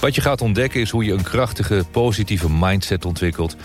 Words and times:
Wat 0.00 0.14
je 0.14 0.20
gaat 0.20 0.40
ontdekken 0.40 0.80
is 0.80 0.90
hoe 0.90 1.04
je 1.04 1.12
een 1.12 1.22
krachtige, 1.22 1.84
positieve 1.90 2.50
mindset 2.50 3.04
ontwikkelt. 3.04 3.56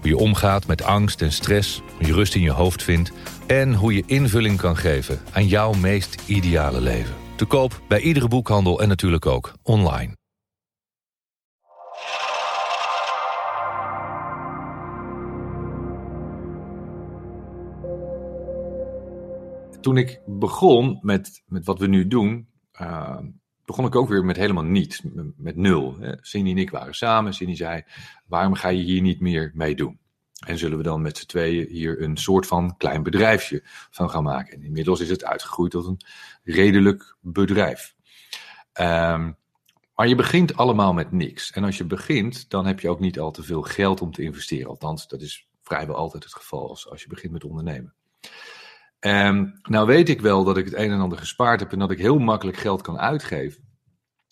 Hoe 0.00 0.08
je 0.08 0.16
omgaat 0.16 0.66
met 0.66 0.82
angst 0.82 1.22
en 1.22 1.32
stress, 1.32 1.82
hoe 1.96 2.06
je 2.06 2.12
rust 2.12 2.34
in 2.34 2.42
je 2.42 2.50
hoofd 2.50 2.82
vindt... 2.82 3.12
en 3.46 3.74
hoe 3.74 3.94
je 3.94 4.02
invulling 4.06 4.58
kan 4.58 4.76
geven 4.76 5.20
aan 5.32 5.46
jouw 5.46 5.72
meest 5.72 6.28
ideale 6.28 6.80
leven. 6.80 7.14
Te 7.36 7.44
koop 7.44 7.80
bij 7.88 8.00
iedere 8.00 8.28
boekhandel 8.28 8.80
en 8.80 8.88
natuurlijk 8.88 9.26
ook 9.26 9.52
online. 9.62 10.16
Toen 19.80 19.96
ik 19.96 20.20
begon 20.26 20.98
met, 21.00 21.42
met 21.46 21.64
wat 21.64 21.78
we 21.78 21.86
nu 21.86 22.08
doen... 22.08 22.48
Uh, 22.80 23.18
begon 23.64 23.86
ik 23.86 23.94
ook 23.94 24.08
weer 24.08 24.24
met 24.24 24.36
helemaal 24.36 24.64
niets, 24.64 25.02
met 25.36 25.56
nul. 25.56 25.96
Cindy 26.20 26.50
en 26.50 26.58
ik 26.58 26.70
waren 26.70 26.94
samen. 26.94 27.34
Cindy 27.34 27.54
zei, 27.54 27.82
waarom 28.26 28.54
ga 28.54 28.68
je 28.68 28.82
hier 28.82 29.02
niet 29.02 29.20
meer 29.20 29.50
mee 29.54 29.74
doen? 29.74 29.98
En 30.46 30.58
zullen 30.58 30.76
we 30.76 30.82
dan 30.82 31.02
met 31.02 31.18
z'n 31.18 31.26
tweeën 31.26 31.66
hier 31.68 32.02
een 32.02 32.16
soort 32.16 32.46
van 32.46 32.76
klein 32.76 33.02
bedrijfje 33.02 33.62
van 33.90 34.10
gaan 34.10 34.22
maken? 34.22 34.54
En 34.54 34.62
inmiddels 34.62 35.00
is 35.00 35.08
het 35.08 35.24
uitgegroeid 35.24 35.70
tot 35.70 35.86
een 35.86 36.00
redelijk 36.42 37.16
bedrijf. 37.20 37.94
Um, 38.80 39.36
maar 39.94 40.08
je 40.08 40.14
begint 40.14 40.56
allemaal 40.56 40.92
met 40.92 41.12
niks. 41.12 41.50
En 41.50 41.64
als 41.64 41.76
je 41.76 41.84
begint, 41.84 42.50
dan 42.50 42.66
heb 42.66 42.80
je 42.80 42.88
ook 42.88 43.00
niet 43.00 43.18
al 43.18 43.30
te 43.30 43.42
veel 43.42 43.62
geld 43.62 44.00
om 44.00 44.12
te 44.12 44.22
investeren. 44.22 44.68
Althans, 44.68 45.08
dat 45.08 45.20
is 45.20 45.48
vrijwel 45.62 45.96
altijd 45.96 46.24
het 46.24 46.34
geval 46.34 46.68
als, 46.68 46.90
als 46.90 47.02
je 47.02 47.08
begint 47.08 47.32
met 47.32 47.44
ondernemen. 47.44 47.94
Um, 49.06 49.58
nou 49.62 49.86
weet 49.86 50.08
ik 50.08 50.20
wel 50.20 50.44
dat 50.44 50.56
ik 50.56 50.64
het 50.64 50.74
een 50.74 50.90
en 50.90 51.00
ander 51.00 51.18
gespaard 51.18 51.60
heb 51.60 51.72
en 51.72 51.78
dat 51.78 51.90
ik 51.90 51.98
heel 51.98 52.18
makkelijk 52.18 52.56
geld 52.56 52.82
kan 52.82 52.98
uitgeven. 52.98 53.64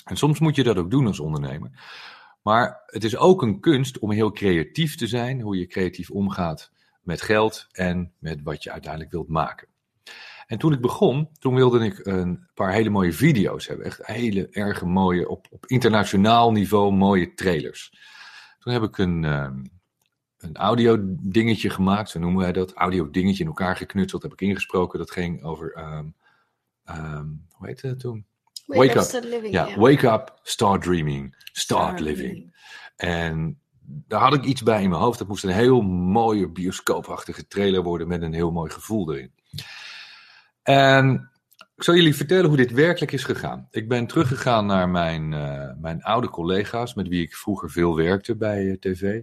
En 0.05 0.17
soms 0.17 0.39
moet 0.39 0.57
je 0.57 0.63
dat 0.63 0.77
ook 0.77 0.91
doen 0.91 1.07
als 1.07 1.21
ondernemer. 1.21 1.71
Maar 2.43 2.83
het 2.87 3.05
is 3.05 3.17
ook 3.17 3.43
een 3.43 3.61
kunst 3.61 3.99
om 3.99 4.11
heel 4.11 4.33
creatief 4.33 4.97
te 4.97 5.07
zijn, 5.07 5.41
hoe 5.41 5.59
je 5.59 5.67
creatief 5.67 6.11
omgaat 6.11 6.71
met 7.03 7.23
geld 7.23 7.67
en 7.73 8.13
met 8.19 8.43
wat 8.43 8.63
je 8.63 8.71
uiteindelijk 8.71 9.13
wilt 9.13 9.29
maken. 9.29 9.69
En 10.47 10.59
toen 10.59 10.73
ik 10.73 10.81
begon, 10.81 11.29
toen 11.39 11.55
wilde 11.55 11.85
ik 11.85 12.07
een 12.07 12.49
paar 12.55 12.73
hele 12.73 12.91
mooie 12.91 13.13
video's 13.13 13.67
hebben. 13.67 13.87
Echt 13.87 14.07
hele 14.07 14.49
erg 14.51 14.85
mooie, 14.85 15.29
op, 15.29 15.47
op 15.51 15.67
internationaal 15.67 16.53
niveau 16.53 16.93
mooie 16.93 17.35
trailers. 17.35 17.93
Toen 18.59 18.73
heb 18.73 18.83
ik 18.83 18.99
een, 18.99 19.25
um, 19.25 19.82
een 20.43 20.57
audio 20.57 20.97
dingetje 21.21 21.71
gemaakt, 21.71 22.11
zo 22.11 22.19
noemen 22.19 22.43
wij 22.43 22.53
dat. 22.53 22.73
Audio 22.73 23.11
dingetje 23.11 23.43
in 23.43 23.49
elkaar 23.49 23.77
geknutseld, 23.77 24.23
heb 24.23 24.33
ik 24.33 24.41
ingesproken. 24.41 24.99
Dat 24.99 25.11
ging 25.11 25.43
over, 25.43 25.79
um, 25.79 26.15
um, 26.91 27.47
hoe 27.51 27.67
heet 27.67 27.83
het 27.83 28.01
toen? 28.01 28.27
Wake, 28.67 28.99
up. 28.99 29.25
Living, 29.25 29.53
ja, 29.53 29.79
wake 29.79 30.07
up, 30.07 30.39
start 30.43 30.83
dreaming, 30.83 31.37
start, 31.53 32.01
living. 32.01 32.57
En 32.97 33.61
daar 33.85 34.21
had 34.21 34.35
ik 34.35 34.45
iets 34.45 34.63
bij 34.63 34.83
in 34.83 34.89
mijn 34.89 35.03
hoofd. 35.03 35.19
Dat 35.19 35.29
moest 35.29 35.45
een 35.45 35.51
heel 35.51 35.81
mooie 35.83 36.49
bioscoopachtige 36.49 37.47
trailer 37.47 37.83
worden 37.83 38.09
met 38.09 38.23
een 38.23 38.33
heel 38.33 38.51
mooi 38.51 38.71
gevoel 38.71 39.13
erin. 39.13 39.33
En 40.63 41.31
ik 41.77 41.83
zal 41.83 41.95
jullie 41.95 42.17
vertellen 42.17 42.47
hoe 42.47 42.57
dit 42.57 42.73
werkelijk 42.73 43.13
is 43.13 43.25
gegaan. 43.25 43.69
Ik 43.71 43.89
ben 43.89 44.07
teruggegaan 44.07 44.67
naar 44.67 44.89
mijn, 44.89 45.33
uh, 45.33 45.71
mijn 45.81 46.03
oude 46.03 46.29
collega's 46.29 46.95
met 46.95 47.09
wie 47.09 47.23
ik 47.23 47.37
vroeger 47.37 47.71
veel 47.71 47.97
werkte 47.97 48.37
bij 48.37 48.65
uh, 48.65 48.77
tv. 48.77 49.23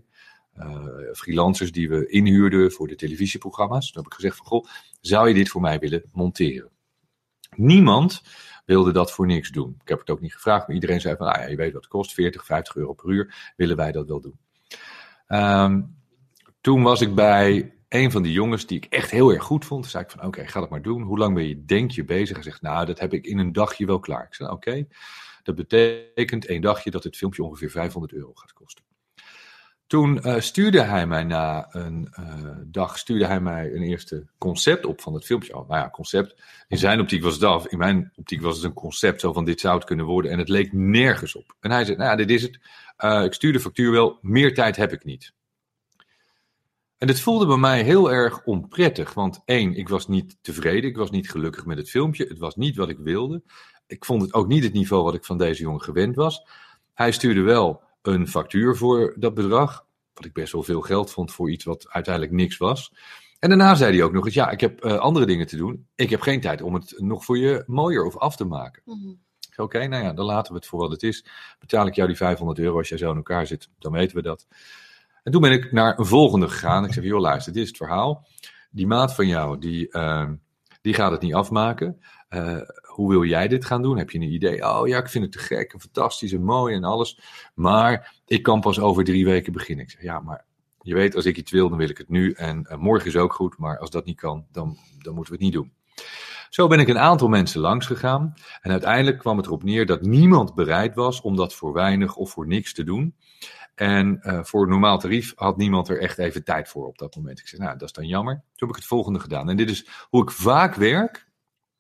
Uh, 0.60 0.86
freelancers 1.14 1.72
die 1.72 1.90
we 1.90 2.08
inhuurden 2.08 2.72
voor 2.72 2.88
de 2.88 2.96
televisieprogramma's. 2.96 3.92
Toen 3.92 4.04
heb 4.04 4.12
ik 4.12 4.18
gezegd 4.18 4.38
van, 4.38 4.46
goh, 4.46 4.66
zou 5.02 5.28
je 5.28 5.34
dit 5.34 5.50
voor 5.50 5.62
mij 5.62 5.80
willen 5.80 6.04
monteren? 6.12 6.70
Niemand 7.56 8.22
wilde 8.66 8.92
dat 8.92 9.12
voor 9.12 9.26
niks 9.26 9.50
doen. 9.50 9.78
Ik 9.82 9.88
heb 9.88 10.00
het 10.00 10.10
ook 10.10 10.22
niet 10.22 10.34
gevraagd, 10.34 10.68
maar 10.68 10.76
iedereen 10.76 11.02
zei 11.02 11.16
van, 11.16 11.28
ah 11.28 11.42
ja, 11.42 11.48
je 11.48 11.56
weet 11.56 11.74
wat 11.74 11.82
het 11.82 11.92
kost, 11.92 12.14
40, 12.14 12.46
50 12.46 12.76
euro 12.76 12.94
per 12.94 13.10
uur, 13.10 13.54
willen 13.56 13.76
wij 13.76 13.92
dat 13.92 14.08
wel 14.08 14.22
doen. 14.22 14.40
Um, 15.28 15.98
toen 16.62 16.84
was 16.84 17.02
ik 17.02 17.16
bij 17.16 17.74
een 17.90 18.12
van 18.12 18.22
die 18.22 18.32
jongens 18.32 18.66
die 18.66 18.78
ik 18.78 18.86
echt 18.86 19.12
heel 19.12 19.34
erg 19.34 19.44
goed 19.44 19.66
vond. 19.66 19.82
Toen 19.82 19.92
zei 19.92 20.04
ik 20.04 20.12
van, 20.12 20.26
oké, 20.26 20.48
ga 20.48 20.60
dat 20.60 20.70
maar 20.70 20.82
doen. 20.82 21.02
Hoe 21.02 21.18
lang 21.18 21.34
ben 21.36 21.48
je, 21.48 21.66
denk 21.66 21.92
je, 21.92 22.06
bezig? 22.06 22.36
Hij 22.36 22.44
zegt, 22.44 22.62
nou, 22.62 22.86
dat 22.86 23.00
heb 23.00 23.14
ik 23.14 23.26
in 23.26 23.38
een 23.38 23.54
dagje 23.54 23.86
wel 23.86 24.00
klaar. 24.00 24.26
Ik 24.26 24.34
zei, 24.34 24.50
oké, 24.50 24.70
okay, 24.70 24.88
dat 25.44 25.56
betekent 25.56 26.46
één 26.46 26.62
dagje 26.62 26.92
dat 26.92 27.04
het 27.04 27.18
filmpje 27.18 27.44
ongeveer 27.44 27.70
500 27.70 28.14
euro 28.14 28.32
gaat 28.34 28.54
kosten. 28.54 28.84
Toen 29.90 30.20
uh, 30.24 30.40
stuurde 30.40 30.82
hij 30.82 31.08
mij 31.08 31.24
na 31.24 31.68
een 31.70 32.08
uh, 32.20 32.26
dag 32.66 32.98
stuurde 32.98 33.26
hij 33.26 33.40
mij 33.40 33.74
een 33.74 33.82
eerste 33.82 34.26
concept 34.38 34.86
op 34.86 35.02
van 35.02 35.14
het 35.14 35.26
filmpje. 35.26 35.58
Oh, 35.58 35.70
nou 35.70 35.82
ja, 35.82 35.90
concept. 35.90 36.42
In 36.68 36.78
zijn 36.78 37.00
optiek 37.00 37.24
was 37.24 37.34
het 37.34 37.44
af. 37.44 37.68
In 37.68 37.78
mijn 37.78 38.12
optiek 38.16 38.42
was 38.42 38.56
het 38.56 38.66
een 38.66 38.74
concept 38.74 39.22
zo 39.22 39.34
van 39.34 39.46
dit 39.46 39.60
zou 39.60 39.76
het 39.76 39.86
kunnen 39.86 40.06
worden. 40.06 40.32
En 40.32 40.40
het 40.40 40.50
leek 40.50 40.74
nergens 40.74 41.36
op. 41.36 41.56
En 41.60 41.72
hij 41.72 41.86
zei, 41.86 41.98
nou 41.98 42.10
ja, 42.10 42.16
dit 42.16 42.30
is 42.30 42.42
het. 42.42 42.60
Uh, 43.00 43.24
ik 43.24 43.34
stuur 43.34 43.54
de 43.54 43.60
factuur 43.60 43.92
wel. 43.92 44.18
Meer 44.22 44.54
tijd 44.54 44.76
heb 44.76 44.92
ik 44.92 45.04
niet. 45.04 45.34
En 46.98 47.08
het 47.08 47.22
voelde 47.22 47.46
bij 47.46 47.58
mij 47.58 47.84
heel 47.84 48.12
erg 48.12 48.44
onprettig. 48.44 49.14
Want 49.14 49.42
één, 49.46 49.76
ik 49.76 49.90
was 49.90 50.08
niet 50.08 50.38
tevreden. 50.42 50.90
Ik 50.90 50.98
was 50.98 51.12
niet 51.12 51.32
gelukkig 51.32 51.66
met 51.66 51.78
het 51.78 51.90
filmpje. 51.90 52.26
Het 52.28 52.40
was 52.40 52.56
niet 52.56 52.76
wat 52.76 52.90
ik 52.90 52.98
wilde. 53.00 53.42
Ik 53.88 54.06
vond 54.06 54.22
het 54.22 54.34
ook 54.34 54.48
niet 54.48 54.64
het 54.64 54.74
niveau 54.74 55.04
wat 55.04 55.16
ik 55.16 55.26
van 55.26 55.38
deze 55.38 55.62
jongen 55.62 55.82
gewend 55.82 56.16
was. 56.16 56.48
Hij 56.94 57.12
stuurde 57.12 57.42
wel 57.42 57.88
een 58.14 58.28
factuur 58.28 58.76
voor 58.76 59.16
dat 59.18 59.34
bedrag. 59.34 59.86
Wat 60.14 60.26
ik 60.26 60.34
best 60.34 60.54
wel 60.54 60.64
veel 60.64 60.82
geld 60.82 61.12
vond 61.12 61.32
voor 61.32 61.52
iets 61.52 61.64
wat 61.64 61.90
uiteindelijk 61.90 62.34
niks 62.36 62.58
was. 62.58 62.94
En 63.40 63.50
daarna 63.50 63.76
zei 63.76 63.96
hij 63.96 64.04
ook 64.04 64.12
nog 64.12 64.26
eens: 64.26 64.34
Ja, 64.34 64.50
ik 64.50 64.62
heb 64.62 64.86
uh, 64.86 64.98
andere 64.98 65.26
dingen 65.26 65.48
te 65.48 65.58
doen. 65.58 65.88
Ik 65.96 66.10
heb 66.10 66.22
geen 66.22 66.42
tijd 66.42 66.62
om 66.62 66.74
het 66.74 66.94
nog 66.98 67.26
voor 67.26 67.38
je 67.38 67.64
mooier 67.68 68.06
of 68.06 68.18
af 68.18 68.36
te 68.36 68.46
maken. 68.46 68.82
Mm 68.86 69.02
-hmm. 69.02 69.20
Oké, 69.52 69.62
okay, 69.62 69.86
nou 69.88 70.04
ja, 70.04 70.14
dan 70.14 70.26
laten 70.26 70.52
we 70.52 70.58
het 70.58 70.68
voor 70.68 70.80
wat 70.80 70.92
het 70.92 71.04
is. 71.04 71.26
Betaal 71.60 71.88
ik 71.88 71.96
jou 71.96 72.08
die 72.08 72.18
500 72.18 72.60
euro 72.60 72.78
als 72.78 72.90
jij 72.90 72.98
zo 72.98 73.10
in 73.10 73.16
elkaar 73.16 73.48
zit, 73.48 73.70
dan 73.80 73.92
weten 73.92 74.16
we 74.16 74.22
dat. 74.22 74.48
En 75.24 75.32
toen 75.32 75.42
ben 75.42 75.52
ik 75.52 75.72
naar 75.72 76.00
een 76.00 76.06
volgende 76.06 76.50
gegaan. 76.50 76.86
Ik 76.86 76.94
zeg: 76.94 77.04
Joh, 77.04 77.20
luister, 77.20 77.54
dit 77.54 77.62
is 77.62 77.68
het 77.68 77.78
verhaal. 77.78 78.28
Die 78.72 78.88
maat 78.88 79.16
van 79.16 79.28
jou, 79.28 79.60
die, 79.60 79.88
uh, 79.92 80.30
die 80.82 80.94
gaat 80.94 81.12
het 81.12 81.22
niet 81.22 81.34
afmaken. 81.34 82.02
Uh, 82.30 82.62
hoe 83.00 83.10
wil 83.10 83.24
jij 83.24 83.48
dit 83.48 83.66
gaan 83.66 83.82
doen? 83.82 83.98
Heb 83.98 84.10
je 84.10 84.18
een 84.18 84.34
idee? 84.34 84.64
Oh 84.64 84.88
ja, 84.88 84.98
ik 84.98 85.10
vind 85.10 85.24
het 85.24 85.34
te 85.34 85.40
gek 85.40 85.74
en 85.74 85.80
fantastisch 85.80 86.34
en 86.34 86.44
mooi 86.44 86.76
en 86.76 86.84
alles. 86.84 87.20
Maar 87.56 88.14
ik 88.26 88.44
kan 88.44 88.62
pas 88.62 88.80
over 88.80 89.04
drie 89.04 89.26
weken 89.26 89.54
beginnen. 89.54 89.86
Ik 89.86 89.92
zeg, 89.92 90.02
ja, 90.02 90.20
maar 90.20 90.46
je 90.82 90.94
weet, 90.94 91.16
als 91.16 91.26
ik 91.26 91.38
iets 91.38 91.52
wil, 91.52 91.70
dan 91.70 91.78
wil 91.78 91.90
ik 91.90 91.98
het 91.98 92.10
nu. 92.10 92.32
En 92.32 92.68
uh, 92.72 92.78
morgen 92.78 93.08
is 93.08 93.16
ook 93.16 93.34
goed, 93.34 93.58
maar 93.58 93.80
als 93.80 93.90
dat 93.90 94.06
niet 94.06 94.20
kan, 94.20 94.46
dan, 94.52 94.78
dan 94.98 95.16
moeten 95.16 95.34
we 95.34 95.44
het 95.44 95.54
niet 95.54 95.54
doen. 95.54 95.74
Zo 96.50 96.68
ben 96.68 96.80
ik 96.80 96.88
een 96.88 97.00
aantal 97.00 97.28
mensen 97.28 97.62
langs 97.62 97.86
gegaan. 97.86 98.34
En 98.62 98.72
uiteindelijk 98.72 99.18
kwam 99.18 99.38
het 99.38 99.46
erop 99.46 99.64
neer 99.64 99.86
dat 99.86 100.02
niemand 100.02 100.56
bereid 100.56 100.96
was 100.96 101.22
om 101.22 101.36
dat 101.36 101.54
voor 101.54 101.74
weinig 101.74 102.16
of 102.16 102.32
voor 102.32 102.48
niks 102.48 102.74
te 102.74 102.84
doen. 102.84 103.16
En 103.76 104.20
uh, 104.22 104.44
voor 104.44 104.68
normaal 104.68 105.00
tarief 105.00 105.34
had 105.36 105.58
niemand 105.58 105.90
er 105.90 106.00
echt 106.00 106.18
even 106.18 106.44
tijd 106.44 106.70
voor 106.70 106.88
op 106.88 106.98
dat 106.98 107.16
moment. 107.16 107.40
Ik 107.40 107.48
zei, 107.48 107.62
nou, 107.62 107.78
dat 107.78 107.88
is 107.88 107.94
dan 107.94 108.08
jammer. 108.08 108.34
Toen 108.34 108.68
heb 108.68 108.70
ik 108.70 108.76
het 108.76 108.86
volgende 108.86 109.20
gedaan. 109.20 109.50
En 109.50 109.58
dit 109.58 109.70
is 109.70 109.88
hoe 110.10 110.22
ik 110.22 110.32
vaak 110.32 110.76
werk 110.76 111.29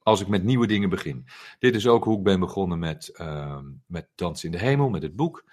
als 0.03 0.21
ik 0.21 0.27
met 0.27 0.43
nieuwe 0.43 0.67
dingen 0.67 0.89
begin. 0.89 1.25
Dit 1.59 1.75
is 1.75 1.87
ook 1.87 2.03
hoe 2.03 2.17
ik 2.17 2.23
ben 2.23 2.39
begonnen 2.39 2.79
met, 2.79 3.11
uh, 3.21 3.59
met 3.85 4.07
Dans 4.15 4.43
in 4.43 4.51
de 4.51 4.59
Hemel, 4.59 4.89
met 4.89 5.01
het 5.01 5.15
boek. 5.15 5.43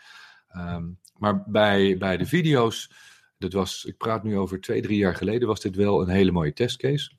Um, 0.56 0.98
maar 1.16 1.42
bij, 1.46 1.96
bij 1.98 2.16
de 2.16 2.26
video's, 2.26 2.90
dat 3.38 3.52
was, 3.52 3.84
ik 3.84 3.96
praat 3.96 4.22
nu 4.22 4.38
over 4.38 4.60
twee, 4.60 4.82
drie 4.82 4.98
jaar 4.98 5.14
geleden, 5.14 5.48
was 5.48 5.60
dit 5.60 5.76
wel 5.76 6.02
een 6.02 6.08
hele 6.08 6.32
mooie 6.32 6.52
testcase. 6.52 7.10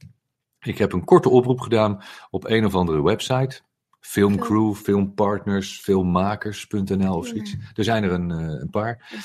Ik 0.59 0.77
heb 0.77 0.93
een 0.93 1.05
korte 1.05 1.29
oproep 1.29 1.59
gedaan 1.59 2.03
op 2.29 2.45
een 2.45 2.65
of 2.65 2.75
andere 2.75 3.03
website. 3.03 3.61
Filmcrew, 3.99 4.73
filmpartners, 4.73 5.79
filmmakers.nl 5.79 7.15
of 7.15 7.27
zoiets. 7.27 7.55
Er 7.73 7.83
zijn 7.83 8.03
er 8.03 8.11
een, 8.11 8.29
uh, 8.29 8.37
een 8.37 8.69
paar. 8.69 9.19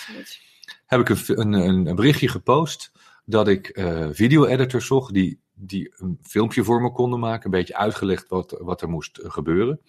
Heb 0.86 1.00
ik 1.00 1.08
een, 1.08 1.52
een, 1.52 1.86
een, 1.86 1.94
berichtje 1.94 2.28
gepost 2.28 2.92
dat 3.24 3.48
ik 3.48 3.78
uh, 3.78 4.08
video-editors 4.12 4.86
zocht 4.86 5.12
die 5.12 5.41
die 5.62 5.92
een 5.96 6.18
filmpje 6.22 6.64
voor 6.64 6.82
me 6.82 6.92
konden 6.92 7.20
maken, 7.20 7.44
een 7.44 7.58
beetje 7.58 7.76
uitgelegd 7.76 8.28
wat, 8.28 8.56
wat 8.60 8.82
er 8.82 8.88
moest 8.88 9.20
gebeuren. 9.22 9.80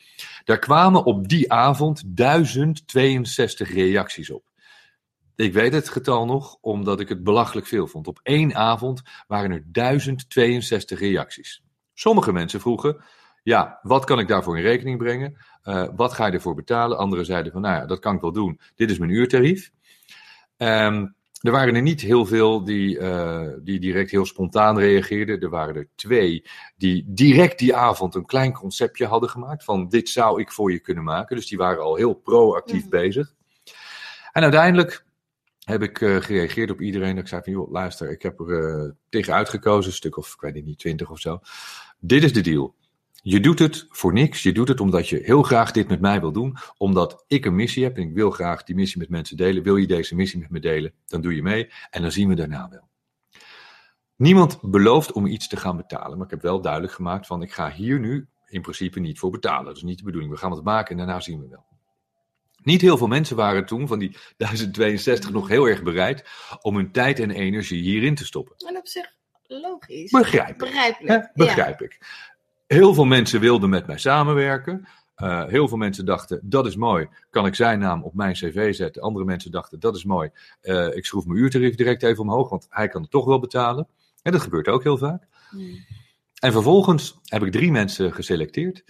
Daar 0.43 0.59
kwamen 0.59 1.03
op 1.03 1.27
die 1.27 1.51
avond 1.51 2.03
1062 2.05 3.73
reacties 3.73 4.29
op. 4.29 4.43
Ik 5.35 5.53
weet 5.53 5.73
het 5.73 5.89
getal 5.89 6.25
nog, 6.25 6.57
omdat 6.61 6.99
ik 6.99 7.09
het 7.09 7.23
belachelijk 7.23 7.67
veel 7.67 7.87
vond. 7.87 8.07
Op 8.07 8.19
één 8.23 8.55
avond 8.55 9.01
waren 9.27 9.51
er 9.51 9.63
1062 9.65 10.99
reacties. 10.99 11.63
Sommige 11.93 12.31
mensen 12.31 12.59
vroegen: 12.59 13.03
Ja, 13.43 13.79
wat 13.81 14.05
kan 14.05 14.19
ik 14.19 14.27
daarvoor 14.27 14.57
in 14.57 14.63
rekening 14.63 14.97
brengen? 14.97 15.37
Uh, 15.63 15.87
wat 15.95 16.13
ga 16.13 16.25
je 16.25 16.31
ervoor 16.31 16.55
betalen? 16.55 16.97
Anderen 16.97 17.25
zeiden 17.25 17.51
van, 17.51 17.61
nou 17.61 17.75
ja, 17.75 17.85
dat 17.85 17.99
kan 17.99 18.15
ik 18.15 18.21
wel 18.21 18.31
doen. 18.31 18.59
Dit 18.75 18.91
is 18.91 18.97
mijn 18.97 19.11
uurtarief. 19.11 19.71
Um, 20.57 21.15
er 21.43 21.51
waren 21.51 21.75
er 21.75 21.81
niet 21.81 22.01
heel 22.01 22.25
veel 22.25 22.63
die, 22.63 22.99
uh, 22.99 23.47
die 23.59 23.79
direct 23.79 24.11
heel 24.11 24.25
spontaan 24.25 24.79
reageerden. 24.79 25.39
Er 25.39 25.49
waren 25.49 25.75
er 25.75 25.87
twee 25.95 26.45
die 26.77 27.05
direct 27.07 27.59
die 27.59 27.75
avond 27.75 28.15
een 28.15 28.25
klein 28.25 28.53
conceptje 28.53 29.05
hadden 29.05 29.29
gemaakt. 29.29 29.63
Van 29.63 29.89
dit 29.89 30.09
zou 30.09 30.41
ik 30.41 30.51
voor 30.51 30.71
je 30.71 30.79
kunnen 30.79 31.03
maken. 31.03 31.35
Dus 31.35 31.47
die 31.47 31.57
waren 31.57 31.83
al 31.83 31.95
heel 31.95 32.13
proactief 32.13 32.83
mm. 32.83 32.89
bezig. 32.89 33.33
En 34.31 34.43
uiteindelijk 34.43 35.05
heb 35.59 35.81
ik 35.81 36.01
uh, 36.01 36.21
gereageerd 36.21 36.71
op 36.71 36.81
iedereen. 36.81 37.17
Ik 37.17 37.27
zei 37.27 37.41
van, 37.43 37.53
joh, 37.53 37.71
luister, 37.71 38.11
ik 38.11 38.21
heb 38.21 38.39
er 38.39 38.83
uh, 38.85 38.91
tegen 39.09 39.33
uitgekozen. 39.33 39.91
Een 39.91 39.97
stuk 39.97 40.17
of, 40.17 40.33
ik 40.33 40.41
weet 40.41 40.65
niet, 40.65 40.79
twintig 40.79 41.09
of 41.09 41.19
zo. 41.19 41.39
Dit 41.99 42.23
is 42.23 42.33
de 42.33 42.41
deal. 42.41 42.75
Je 43.25 43.39
doet 43.39 43.59
het 43.59 43.85
voor 43.89 44.13
niks. 44.13 44.43
Je 44.43 44.51
doet 44.51 44.67
het 44.67 44.79
omdat 44.79 45.09
je 45.09 45.19
heel 45.23 45.43
graag 45.43 45.71
dit 45.71 45.87
met 45.87 46.01
mij 46.01 46.19
wil 46.19 46.31
doen. 46.31 46.57
Omdat 46.77 47.23
ik 47.27 47.45
een 47.45 47.55
missie 47.55 47.83
heb 47.83 47.97
en 47.97 48.03
ik 48.03 48.13
wil 48.13 48.31
graag 48.31 48.63
die 48.63 48.75
missie 48.75 48.99
met 48.99 49.09
mensen 49.09 49.37
delen. 49.37 49.63
Wil 49.63 49.75
je 49.75 49.87
deze 49.87 50.15
missie 50.15 50.39
met 50.39 50.49
me 50.49 50.59
delen? 50.59 50.93
Dan 51.05 51.21
doe 51.21 51.35
je 51.35 51.41
mee 51.41 51.69
en 51.89 52.01
dan 52.01 52.11
zien 52.11 52.29
we 52.29 52.35
daarna 52.35 52.69
wel. 52.69 52.87
Niemand 54.15 54.59
belooft 54.61 55.11
om 55.11 55.25
iets 55.25 55.47
te 55.47 55.57
gaan 55.57 55.77
betalen. 55.77 56.17
Maar 56.17 56.25
ik 56.25 56.31
heb 56.31 56.41
wel 56.41 56.61
duidelijk 56.61 56.93
gemaakt 56.93 57.27
van 57.27 57.41
ik 57.41 57.53
ga 57.53 57.71
hier 57.71 57.99
nu 57.99 58.27
in 58.47 58.61
principe 58.61 58.99
niet 58.99 59.19
voor 59.19 59.31
betalen. 59.31 59.65
Dat 59.65 59.75
is 59.75 59.83
niet 59.83 59.97
de 59.97 60.03
bedoeling. 60.03 60.31
We 60.31 60.37
gaan 60.37 60.51
het 60.51 60.63
maken 60.63 60.91
en 60.91 60.97
daarna 60.97 61.19
zien 61.19 61.41
we 61.41 61.47
wel. 61.47 61.65
Niet 62.63 62.81
heel 62.81 62.97
veel 62.97 63.07
mensen 63.07 63.35
waren 63.35 63.65
toen, 63.65 63.87
van 63.87 63.99
die 63.99 64.17
1062, 64.37 65.31
nog 65.31 65.47
heel 65.47 65.67
erg 65.67 65.83
bereid 65.83 66.25
om 66.61 66.75
hun 66.75 66.91
tijd 66.91 67.19
en 67.19 67.31
energie 67.31 67.81
hierin 67.81 68.15
te 68.15 68.25
stoppen. 68.25 68.55
En 68.67 68.77
op 68.77 68.87
zich 68.87 69.13
logisch. 69.47 70.11
Begrijp 70.11 70.57
Begrijpelijk. 70.57 71.31
Begrijp 71.33 71.81
ik. 71.81 71.99
Heel 72.73 72.93
veel 72.93 73.05
mensen 73.05 73.39
wilden 73.39 73.69
met 73.69 73.87
mij 73.87 73.97
samenwerken. 73.97 74.87
Uh, 75.17 75.45
heel 75.45 75.67
veel 75.67 75.77
mensen 75.77 76.05
dachten, 76.05 76.39
dat 76.43 76.65
is 76.65 76.75
mooi, 76.75 77.07
kan 77.29 77.45
ik 77.45 77.55
zijn 77.55 77.79
naam 77.79 78.03
op 78.03 78.13
mijn 78.13 78.33
cv 78.33 78.73
zetten. 78.75 79.01
Andere 79.01 79.25
mensen 79.25 79.51
dachten, 79.51 79.79
dat 79.79 79.95
is 79.95 80.03
mooi, 80.03 80.29
uh, 80.61 80.95
ik 80.95 81.05
schroef 81.05 81.25
mijn 81.25 81.39
uurtarief 81.39 81.75
direct 81.75 82.03
even 82.03 82.23
omhoog, 82.23 82.49
want 82.49 82.67
hij 82.69 82.87
kan 82.87 83.01
het 83.01 83.11
toch 83.11 83.25
wel 83.25 83.39
betalen. 83.39 83.87
En 84.21 84.31
dat 84.31 84.41
gebeurt 84.41 84.67
ook 84.67 84.83
heel 84.83 84.97
vaak. 84.97 85.27
Hmm. 85.49 85.85
En 86.39 86.51
vervolgens 86.51 87.19
heb 87.23 87.43
ik 87.43 87.51
drie 87.51 87.71
mensen 87.71 88.13
geselecteerd. 88.13 88.83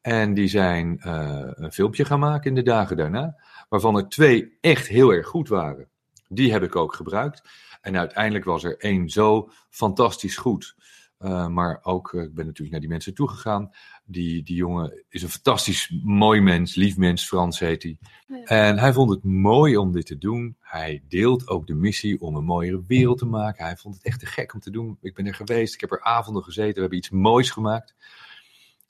En 0.00 0.34
die 0.34 0.48
zijn 0.48 1.00
uh, 1.06 1.40
een 1.54 1.72
filmpje 1.72 2.04
gaan 2.04 2.20
maken 2.20 2.48
in 2.48 2.54
de 2.54 2.62
dagen 2.62 2.96
daarna, 2.96 3.36
waarvan 3.68 3.96
er 3.96 4.08
twee 4.08 4.56
echt 4.60 4.86
heel 4.86 5.10
erg 5.10 5.26
goed 5.26 5.48
waren. 5.48 5.88
Die 6.28 6.52
heb 6.52 6.62
ik 6.62 6.76
ook 6.76 6.94
gebruikt. 6.94 7.42
En 7.80 7.98
uiteindelijk 7.98 8.44
was 8.44 8.64
er 8.64 8.78
één 8.78 9.08
zo 9.08 9.50
fantastisch 9.70 10.36
goed 10.36 10.76
uh, 11.18 11.48
maar 11.48 11.80
ook, 11.82 12.12
uh, 12.12 12.22
ik 12.22 12.34
ben 12.34 12.44
natuurlijk 12.44 12.70
naar 12.70 12.80
die 12.80 12.88
mensen 12.88 13.14
toegegaan. 13.14 13.70
Die, 14.04 14.42
die 14.42 14.56
jongen 14.56 15.04
is 15.08 15.22
een 15.22 15.28
fantastisch 15.28 15.98
mooi 16.04 16.40
mens, 16.40 16.74
lief 16.74 16.96
mens, 16.96 17.26
Frans 17.26 17.58
heet 17.58 17.82
hij. 17.82 17.98
Ja. 18.26 18.44
En 18.44 18.78
hij 18.78 18.92
vond 18.92 19.10
het 19.10 19.24
mooi 19.24 19.76
om 19.76 19.92
dit 19.92 20.06
te 20.06 20.18
doen. 20.18 20.56
Hij 20.60 21.02
deelt 21.08 21.48
ook 21.48 21.66
de 21.66 21.74
missie 21.74 22.20
om 22.20 22.36
een 22.36 22.44
mooiere 22.44 22.82
wereld 22.86 23.18
te 23.18 23.26
maken. 23.26 23.64
Hij 23.64 23.76
vond 23.76 23.94
het 23.94 24.04
echt 24.04 24.20
te 24.20 24.26
gek 24.26 24.54
om 24.54 24.60
te 24.60 24.70
doen. 24.70 24.98
Ik 25.00 25.14
ben 25.14 25.26
er 25.26 25.34
geweest, 25.34 25.74
ik 25.74 25.80
heb 25.80 25.92
er 25.92 26.02
avonden 26.02 26.44
gezeten, 26.44 26.74
we 26.74 26.80
hebben 26.80 26.98
iets 26.98 27.10
moois 27.10 27.50
gemaakt. 27.50 27.94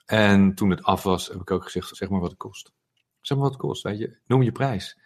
En 0.07 0.55
toen 0.55 0.71
het 0.71 0.83
af 0.83 1.03
was, 1.03 1.29
heb 1.29 1.41
ik 1.41 1.51
ook 1.51 1.65
gezegd, 1.65 1.97
zeg 1.97 2.09
maar 2.09 2.21
wat 2.21 2.31
het 2.31 2.39
kost. 2.39 2.73
Zeg 3.21 3.37
maar 3.37 3.47
wat 3.47 3.57
het 3.57 3.67
kost, 3.67 3.83
weet 3.83 3.99
je. 3.99 4.17
Noem 4.27 4.43
je 4.43 4.53
prijs. 4.53 4.99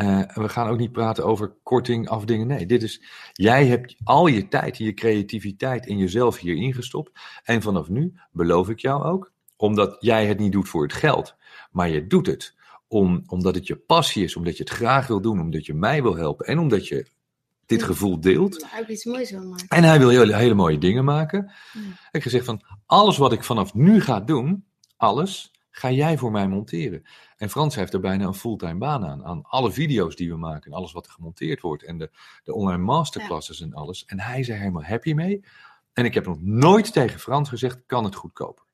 Uh, 0.00 0.22
we 0.34 0.48
gaan 0.48 0.68
ook 0.68 0.78
niet 0.78 0.92
praten 0.92 1.24
over 1.24 1.56
korting, 1.62 2.08
afdingen. 2.08 2.46
Nee, 2.46 2.66
dit 2.66 2.82
is. 2.82 3.02
Jij 3.32 3.66
hebt 3.66 3.96
al 4.04 4.26
je 4.26 4.48
tijd, 4.48 4.78
je 4.78 4.94
creativiteit 4.94 5.86
en 5.86 5.98
jezelf 5.98 6.38
hier 6.38 6.54
ingestopt. 6.54 7.20
En 7.42 7.62
vanaf 7.62 7.88
nu 7.88 8.14
beloof 8.32 8.68
ik 8.68 8.78
jou 8.78 9.04
ook, 9.04 9.32
omdat 9.56 9.96
jij 10.00 10.26
het 10.26 10.38
niet 10.38 10.52
doet 10.52 10.68
voor 10.68 10.82
het 10.82 10.92
geld, 10.92 11.36
maar 11.70 11.88
je 11.88 12.06
doet 12.06 12.26
het 12.26 12.56
om, 12.88 13.22
omdat 13.26 13.54
het 13.54 13.66
je 13.66 13.76
passie 13.76 14.24
is, 14.24 14.36
omdat 14.36 14.56
je 14.56 14.62
het 14.62 14.72
graag 14.72 15.06
wil 15.06 15.20
doen, 15.20 15.40
omdat 15.40 15.66
je 15.66 15.74
mij 15.74 16.02
wil 16.02 16.16
helpen 16.16 16.46
en 16.46 16.58
omdat 16.58 16.88
je 16.88 17.06
dit 17.66 17.82
gevoel 17.82 18.20
deelt. 18.20 18.66
Hij 18.70 18.84
wil 18.84 18.94
iets 18.94 19.04
moois 19.04 19.30
wil 19.30 19.44
maken. 19.44 19.68
En 19.68 19.84
hij 19.84 19.98
wil 19.98 20.08
hele, 20.08 20.36
hele 20.36 20.54
mooie 20.54 20.78
dingen 20.78 21.04
maken. 21.04 21.52
Ja. 21.72 21.80
Ik 21.80 22.08
heb 22.10 22.22
gezegd 22.22 22.44
van, 22.44 22.62
alles 22.86 23.16
wat 23.16 23.32
ik 23.32 23.44
vanaf 23.44 23.74
nu 23.74 24.00
ga 24.00 24.20
doen, 24.20 24.64
alles, 24.96 25.52
ga 25.78 25.90
jij 25.90 26.18
voor 26.18 26.30
mij 26.30 26.48
monteren. 26.48 27.02
En 27.36 27.50
Frans 27.50 27.74
heeft 27.74 27.92
er 27.92 28.00
bijna 28.00 28.26
een 28.26 28.34
fulltime 28.34 28.78
baan 28.78 29.06
aan. 29.06 29.24
Aan 29.24 29.42
alle 29.42 29.72
video's 29.72 30.16
die 30.16 30.30
we 30.30 30.36
maken. 30.36 30.72
Alles 30.72 30.92
wat 30.92 31.06
er 31.06 31.12
gemonteerd 31.12 31.60
wordt. 31.60 31.82
En 31.82 31.98
de, 31.98 32.10
de 32.44 32.54
online 32.54 32.82
masterclasses 32.82 33.58
ja. 33.58 33.64
en 33.64 33.74
alles. 33.74 34.04
En 34.04 34.20
hij 34.20 34.40
is 34.40 34.48
er 34.48 34.58
helemaal 34.58 34.84
happy 34.84 35.12
mee. 35.12 35.44
En 35.92 36.04
ik 36.04 36.14
heb 36.14 36.26
nog 36.26 36.40
nooit 36.40 36.92
tegen 36.92 37.20
Frans 37.20 37.48
gezegd, 37.48 37.82
kan 37.86 38.04
het 38.04 38.14
goedkoper. 38.14 38.64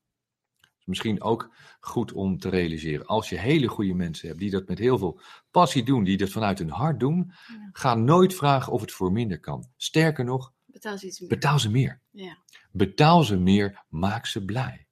Dus 0.61 0.87
misschien 0.87 1.23
ook 1.23 1.51
goed 1.81 2.13
om 2.13 2.39
te 2.39 2.49
realiseren. 2.49 3.07
Als 3.07 3.29
je 3.29 3.39
hele 3.39 3.69
goede 3.69 3.95
mensen 3.95 4.29
hebt 4.29 4.41
die 4.41 4.51
dat 4.51 4.69
met 4.69 4.79
heel 4.79 4.99
veel 4.99 5.21
passie 5.51 5.83
doen. 5.83 6.05
Die 6.05 6.17
dat 6.17 6.31
vanuit 6.31 6.59
hun 6.59 6.71
hart 6.71 7.01
doen. 7.01 7.33
Ja. 7.47 7.69
Ga 7.73 7.95
nooit 7.95 8.35
vragen 8.35 8.73
of 8.73 8.81
het 8.81 8.93
voor 8.93 9.13
minder 9.13 9.41
kan. 9.41 9.71
Sterker 9.77 10.25
nog, 10.25 10.53
betaal 10.67 10.99
ze, 10.99 11.07
iets 11.07 11.21
meer. 11.21 11.29
Betaal 11.29 11.59
ze 11.59 11.71
meer. 11.71 12.01
Ja. 12.11 12.39
Betaal 12.73 13.23
ze 13.23 13.37
meer, 13.37 13.85
maak 13.89 14.27
ze 14.27 14.45
blij. 14.45 14.87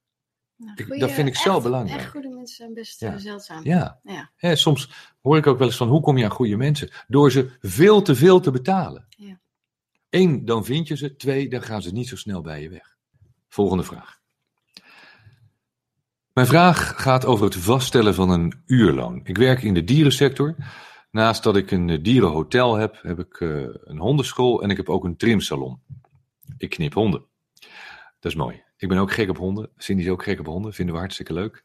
Nou, 0.65 0.83
goeie, 0.83 0.99
dat 0.99 1.11
vind 1.11 1.27
ik 1.27 1.35
zo 1.35 1.53
echt, 1.53 1.63
belangrijk. 1.63 2.01
Echt 2.01 2.09
goede 2.09 2.29
mensen 2.29 2.55
zijn 2.55 2.73
best 2.73 2.99
ja. 2.99 3.17
zeldzaam. 3.17 3.63
Ja. 3.63 3.99
ja. 4.37 4.55
Soms 4.55 4.89
hoor 5.21 5.37
ik 5.37 5.47
ook 5.47 5.57
wel 5.57 5.67
eens 5.67 5.77
van 5.77 5.87
hoe 5.87 6.01
kom 6.01 6.17
je 6.17 6.23
aan 6.23 6.31
goede 6.31 6.57
mensen? 6.57 6.91
Door 7.07 7.31
ze 7.31 7.51
veel 7.59 8.01
te 8.01 8.15
veel 8.15 8.39
te 8.39 8.51
betalen. 8.51 9.05
Ja. 9.09 9.39
Eén, 10.09 10.45
dan 10.45 10.65
vind 10.65 10.87
je 10.87 10.97
ze. 10.97 11.15
Twee, 11.15 11.49
dan 11.49 11.61
gaan 11.61 11.81
ze 11.81 11.91
niet 11.91 12.07
zo 12.07 12.15
snel 12.15 12.41
bij 12.41 12.61
je 12.61 12.69
weg. 12.69 12.95
Volgende 13.49 13.83
vraag. 13.83 14.21
Mijn 16.33 16.47
vraag 16.47 17.01
gaat 17.01 17.25
over 17.25 17.45
het 17.45 17.55
vaststellen 17.55 18.13
van 18.13 18.29
een 18.29 18.63
uurloon. 18.65 19.19
Ik 19.23 19.37
werk 19.37 19.61
in 19.61 19.73
de 19.73 19.83
dierensector. 19.83 20.55
Naast 21.11 21.43
dat 21.43 21.55
ik 21.55 21.71
een 21.71 22.03
dierenhotel 22.03 22.75
heb, 22.75 22.99
heb 23.01 23.19
ik 23.19 23.39
uh, 23.39 23.67
een 23.83 23.99
hondenschool 23.99 24.63
en 24.63 24.69
ik 24.69 24.77
heb 24.77 24.89
ook 24.89 25.03
een 25.03 25.17
trimsalon. 25.17 25.81
Ik 26.57 26.69
knip 26.69 26.93
honden. 26.93 27.25
Dat 28.19 28.31
is 28.31 28.35
mooi. 28.35 28.63
Ik 28.83 28.89
ben 28.89 28.97
ook 28.97 29.11
gek 29.11 29.29
op 29.29 29.37
honden. 29.37 29.69
Cindy 29.77 30.03
is 30.03 30.09
ook 30.09 30.23
gek 30.23 30.39
op 30.39 30.45
honden. 30.45 30.73
Vinden 30.73 30.93
we 30.93 30.99
hartstikke 30.99 31.33
leuk. 31.33 31.63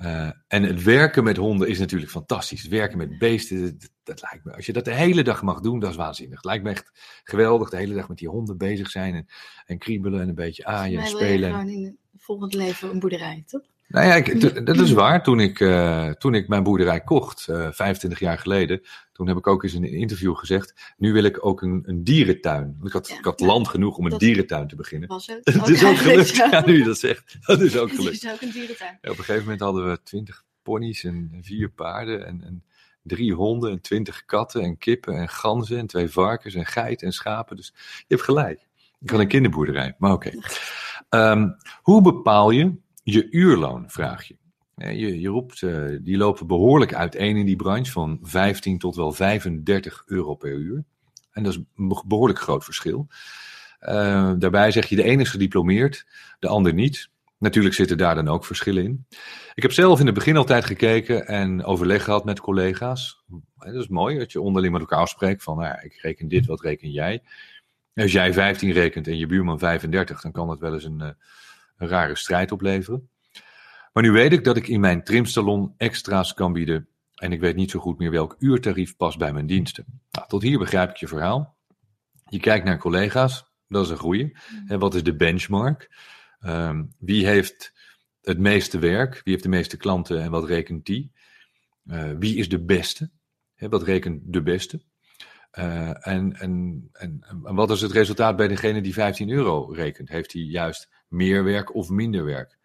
Uh, 0.00 0.30
en 0.48 0.62
het 0.62 0.82
werken 0.82 1.24
met 1.24 1.36
honden 1.36 1.68
is 1.68 1.78
natuurlijk 1.78 2.10
fantastisch. 2.10 2.62
Het 2.62 2.70
werken 2.70 2.98
met 2.98 3.18
beesten, 3.18 3.78
dat, 3.78 3.90
dat, 4.02 4.22
lijkt 4.22 4.44
me. 4.44 4.54
Als 4.54 4.66
je 4.66 4.72
dat 4.72 4.84
de 4.84 4.94
hele 4.94 5.22
dag 5.22 5.42
mag 5.42 5.60
doen, 5.60 5.78
dat 5.80 5.90
is 5.90 5.96
waanzinnig. 5.96 6.36
Het 6.36 6.44
lijkt 6.44 6.64
me 6.64 6.70
echt 6.70 6.90
geweldig. 7.24 7.70
De 7.70 7.76
hele 7.76 7.94
dag 7.94 8.08
met 8.08 8.18
die 8.18 8.28
honden 8.28 8.58
bezig 8.58 8.90
zijn 8.90 9.14
en, 9.14 9.26
en 9.66 9.78
kriebelen 9.78 10.20
en 10.20 10.28
een 10.28 10.34
beetje 10.34 10.64
aaien 10.64 11.00
en 11.00 11.06
spelen. 11.06 11.48
Je 11.48 11.54
gewoon 11.54 11.68
in 11.68 11.84
het 11.84 12.22
volgende 12.22 12.56
leven 12.56 12.90
een 12.90 12.98
boerderij, 12.98 13.42
toch? 13.46 13.62
Nou 13.88 14.06
ja, 14.06 14.14
ik, 14.14 14.66
dat 14.66 14.76
is 14.76 14.92
waar. 14.92 15.22
Toen 15.22 15.40
ik, 15.40 15.60
uh, 15.60 16.10
toen 16.10 16.34
ik 16.34 16.48
mijn 16.48 16.62
boerderij 16.62 17.00
kocht, 17.00 17.46
uh, 17.50 17.68
25 17.70 18.18
jaar 18.18 18.38
geleden, 18.38 18.80
toen 19.12 19.28
heb 19.28 19.36
ik 19.36 19.46
ook 19.46 19.62
eens 19.62 19.74
in 19.74 19.84
een 19.84 19.92
interview 19.92 20.36
gezegd, 20.36 20.94
nu 20.96 21.12
wil 21.12 21.24
ik 21.24 21.44
ook 21.46 21.62
een, 21.62 21.82
een 21.86 22.04
dierentuin. 22.04 22.78
Ik 22.82 22.92
had, 22.92 23.08
ja, 23.08 23.18
ik 23.18 23.24
had 23.24 23.40
land 23.40 23.68
genoeg 23.68 23.96
om 23.96 24.06
een 24.06 24.18
dierentuin 24.18 24.68
te 24.68 24.76
beginnen. 24.76 25.08
Was 25.08 25.26
het? 25.26 25.44
dat 25.54 25.68
is 25.68 25.84
ook 25.84 25.96
gelukt. 25.96 26.36
Ja. 26.36 26.48
ja, 26.50 26.66
nu 26.66 26.78
je 26.78 26.84
dat 26.84 26.98
zegt. 26.98 27.36
Dat 27.40 27.60
is 27.60 27.76
ook 27.76 27.90
gelukt. 27.96 28.22
Is 28.24 28.32
ook 28.32 28.40
een 28.40 28.50
dierentuin. 28.50 28.98
op 29.02 29.08
een 29.08 29.16
gegeven 29.16 29.42
moment 29.42 29.60
hadden 29.60 29.90
we 29.90 30.02
20 30.02 30.44
ponies 30.62 31.04
en, 31.04 31.38
vier 31.42 31.70
paarden 31.70 32.26
en, 32.26 32.42
en 32.44 32.64
drie 33.02 33.34
honden 33.34 33.70
en 33.70 33.80
20 33.80 34.24
katten 34.24 34.62
en 34.62 34.78
kippen 34.78 35.14
en 35.14 35.28
ganzen 35.28 35.78
en 35.78 35.86
twee 35.86 36.08
varkens 36.08 36.54
en 36.54 36.66
geiten 36.66 37.06
en 37.06 37.12
schapen. 37.12 37.56
Dus 37.56 37.72
je 37.74 38.04
hebt 38.14 38.22
gelijk. 38.22 38.66
Ik 39.00 39.10
had 39.10 39.20
een 39.20 39.28
kinderboerderij, 39.28 39.94
maar 39.98 40.12
oké. 40.12 40.32
Okay. 41.08 41.30
Um, 41.30 41.56
hoe 41.82 42.02
bepaal 42.02 42.50
je 42.50 42.72
je 43.12 43.30
uurloon, 43.30 43.90
vraag 43.90 44.24
je. 44.24 44.36
Je, 44.74 45.20
je 45.20 45.28
roept, 45.28 45.62
uh, 45.62 45.98
die 46.00 46.16
lopen 46.16 46.46
behoorlijk 46.46 46.94
uiteen 46.94 47.36
in 47.36 47.46
die 47.46 47.56
branche, 47.56 47.92
van 47.92 48.18
15 48.22 48.78
tot 48.78 48.96
wel 48.96 49.12
35 49.12 50.02
euro 50.06 50.34
per 50.34 50.52
uur. 50.52 50.84
En 51.32 51.42
dat 51.42 51.52
is 51.52 51.58
een 51.76 52.02
behoorlijk 52.06 52.38
groot 52.38 52.64
verschil. 52.64 53.06
Uh, 53.80 54.32
daarbij 54.38 54.70
zeg 54.70 54.86
je, 54.86 54.96
de 54.96 55.02
ene 55.02 55.22
is 55.22 55.30
gediplomeerd, 55.30 56.06
de 56.38 56.48
ander 56.48 56.74
niet. 56.74 57.08
Natuurlijk 57.38 57.74
zitten 57.74 57.98
daar 57.98 58.14
dan 58.14 58.28
ook 58.28 58.44
verschillen 58.44 58.84
in. 58.84 59.06
Ik 59.54 59.62
heb 59.62 59.72
zelf 59.72 60.00
in 60.00 60.06
het 60.06 60.14
begin 60.14 60.36
altijd 60.36 60.64
gekeken 60.64 61.26
en 61.26 61.64
overleg 61.64 62.04
gehad 62.04 62.24
met 62.24 62.40
collega's. 62.40 63.24
Dat 63.56 63.74
is 63.74 63.88
mooi, 63.88 64.18
dat 64.18 64.32
je 64.32 64.40
onderling 64.40 64.72
met 64.72 64.82
elkaar 64.82 64.98
afspreekt 64.98 65.42
van, 65.42 65.58
nou 65.58 65.78
ik 65.82 65.92
reken 65.92 66.28
dit, 66.28 66.46
wat 66.46 66.60
reken 66.60 66.90
jij? 66.90 67.22
Als 67.94 68.12
jij 68.12 68.32
15 68.32 68.72
rekent 68.72 69.06
en 69.06 69.18
je 69.18 69.26
buurman 69.26 69.58
35, 69.58 70.20
dan 70.20 70.32
kan 70.32 70.46
dat 70.46 70.58
wel 70.58 70.74
eens 70.74 70.84
een, 70.84 71.00
uh, 71.02 71.08
een 71.78 71.88
rare 71.88 72.16
strijd 72.16 72.52
opleveren. 72.52 73.10
Maar 73.92 74.02
nu 74.02 74.10
weet 74.10 74.32
ik 74.32 74.44
dat 74.44 74.56
ik 74.56 74.68
in 74.68 74.80
mijn 74.80 75.04
trimsalon 75.04 75.74
extra's 75.76 76.34
kan 76.34 76.52
bieden 76.52 76.88
en 77.14 77.32
ik 77.32 77.40
weet 77.40 77.56
niet 77.56 77.70
zo 77.70 77.80
goed 77.80 77.98
meer 77.98 78.10
welk 78.10 78.36
uurtarief 78.38 78.96
past 78.96 79.18
bij 79.18 79.32
mijn 79.32 79.46
diensten. 79.46 79.84
Nou, 80.10 80.28
tot 80.28 80.42
hier 80.42 80.58
begrijp 80.58 80.90
ik 80.90 80.96
je 80.96 81.08
verhaal. 81.08 81.56
Je 82.24 82.40
kijkt 82.40 82.64
naar 82.64 82.78
collega's, 82.78 83.44
dat 83.68 83.84
is 83.84 83.90
een 83.90 83.98
goeie. 83.98 84.36
En 84.66 84.78
wat 84.78 84.94
is 84.94 85.02
de 85.02 85.16
benchmark? 85.16 85.96
Um, 86.40 86.94
wie 86.98 87.26
heeft 87.26 87.72
het 88.20 88.38
meeste 88.38 88.78
werk? 88.78 89.12
Wie 89.12 89.32
heeft 89.32 89.42
de 89.42 89.48
meeste 89.48 89.76
klanten 89.76 90.22
en 90.22 90.30
wat 90.30 90.44
rekent 90.44 90.86
die? 90.86 91.12
Uh, 91.84 92.10
wie 92.18 92.36
is 92.36 92.48
de 92.48 92.64
beste? 92.64 93.10
He, 93.54 93.68
wat 93.68 93.82
rekent 93.82 94.22
de 94.24 94.42
beste? 94.42 94.82
Uh, 95.52 96.06
en, 96.06 96.32
en, 96.32 96.88
en, 96.92 97.24
en, 97.28 97.54
wat 97.54 97.70
is 97.70 97.80
het 97.80 97.92
resultaat 97.92 98.36
bij 98.36 98.48
degene 98.48 98.80
die 98.80 98.92
15 98.92 99.30
euro 99.30 99.72
rekent? 99.72 100.08
Heeft 100.08 100.32
hij 100.32 100.42
juist 100.42 100.88
meer 101.08 101.44
werk 101.44 101.74
of 101.74 101.88
minder 101.88 102.24
werk? 102.24 102.58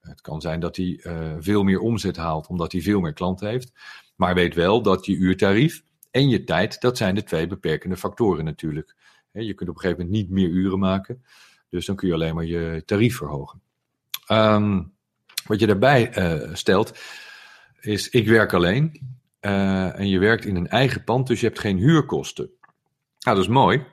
Het 0.00 0.20
kan 0.20 0.40
zijn 0.40 0.60
dat 0.60 0.76
hij 0.76 1.00
uh, 1.02 1.34
veel 1.38 1.62
meer 1.62 1.78
omzet 1.78 2.16
haalt 2.16 2.46
omdat 2.46 2.72
hij 2.72 2.80
veel 2.80 3.00
meer 3.00 3.12
klanten 3.12 3.48
heeft. 3.48 3.72
Maar 4.16 4.34
weet 4.34 4.54
wel 4.54 4.82
dat 4.82 5.06
je 5.06 5.14
uurtarief 5.14 5.82
en 6.10 6.28
je 6.28 6.44
tijd, 6.44 6.80
dat 6.80 6.96
zijn 6.96 7.14
de 7.14 7.22
twee 7.22 7.46
beperkende 7.46 7.96
factoren 7.96 8.44
natuurlijk. 8.44 8.96
Je 9.32 9.54
kunt 9.54 9.68
op 9.68 9.74
een 9.74 9.80
gegeven 9.80 10.04
moment 10.04 10.22
niet 10.22 10.30
meer 10.30 10.48
uren 10.48 10.78
maken. 10.78 11.24
Dus 11.68 11.86
dan 11.86 11.96
kun 11.96 12.08
je 12.08 12.14
alleen 12.14 12.34
maar 12.34 12.44
je 12.44 12.82
tarief 12.84 13.16
verhogen. 13.16 13.62
Um, 14.28 14.92
wat 15.46 15.60
je 15.60 15.66
daarbij 15.66 16.18
uh, 16.18 16.54
stelt, 16.54 16.98
is 17.80 18.08
ik 18.08 18.28
werk 18.28 18.52
alleen. 18.52 19.00
Uh, 19.42 19.98
en 19.98 20.08
je 20.08 20.18
werkt 20.18 20.44
in 20.44 20.56
een 20.56 20.68
eigen 20.68 21.04
pand, 21.04 21.26
dus 21.26 21.40
je 21.40 21.46
hebt 21.46 21.58
geen 21.58 21.78
huurkosten. 21.78 22.50
Nou, 23.18 23.36
dat 23.36 23.44
is 23.44 23.52
mooi. 23.52 23.84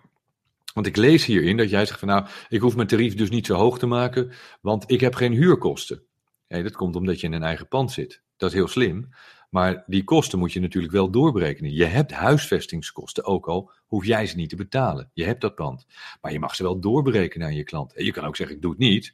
Want 0.74 0.88
ik 0.88 0.96
lees 0.96 1.25
hierin 1.25 1.58
dat 1.58 1.70
jij 1.70 1.86
zegt 1.86 2.00
van 2.00 2.08
nou, 2.08 2.25
ik 2.50 2.62
hoef 2.62 2.75
mijn 2.75 2.88
tarief 2.88 3.15
dus 3.15 3.29
niet 3.29 3.46
zo 3.46 3.56
hoog 3.56 3.79
te 3.79 3.86
maken, 3.86 4.32
want 4.62 4.91
ik 4.91 5.00
heb 5.00 5.15
geen 5.15 5.34
huurkosten. 5.34 6.03
Nee, 6.48 6.63
dat 6.63 6.75
komt 6.75 6.96
omdat 6.96 7.20
je 7.20 7.27
in 7.27 7.34
een 7.34 7.44
eigen 7.44 7.68
pand 7.68 7.91
zit. 7.91 8.22
Dat 8.38 8.50
is 8.50 8.56
heel 8.56 8.68
slim. 8.68 9.10
Maar 9.50 9.84
die 9.88 10.03
kosten 10.03 10.39
moet 10.39 10.53
je 10.53 10.60
natuurlijk 10.60 10.94
wel 10.94 11.10
doorberekenen. 11.10 11.74
Je 11.74 11.86
hebt 11.86 12.12
huisvestingskosten, 12.12 13.25
ook 13.25 13.48
al 13.48 13.72
hoef 13.86 14.06
jij 14.06 14.25
ze 14.25 14.36
niet 14.36 14.50
te 14.50 14.56
betalen. 14.56 15.12
Je 15.13 15.25
hebt 15.25 15.41
dat 15.41 15.56
pand. 15.56 15.88
Maar 16.22 16.32
je 16.32 16.39
mag 16.39 16.56
ze 16.56 16.63
wel 16.63 16.79
doorberekenen 16.79 17.48
aan 17.48 17.56
je 17.56 17.63
klant. 17.63 17.94
En 17.94 18.06
je 18.06 18.12
kan 18.12 18.25
ook 18.25 18.36
zeggen, 18.36 18.56
ik 18.56 18.62
doe 18.62 18.72
het 18.72 18.79
niet. 18.79 19.13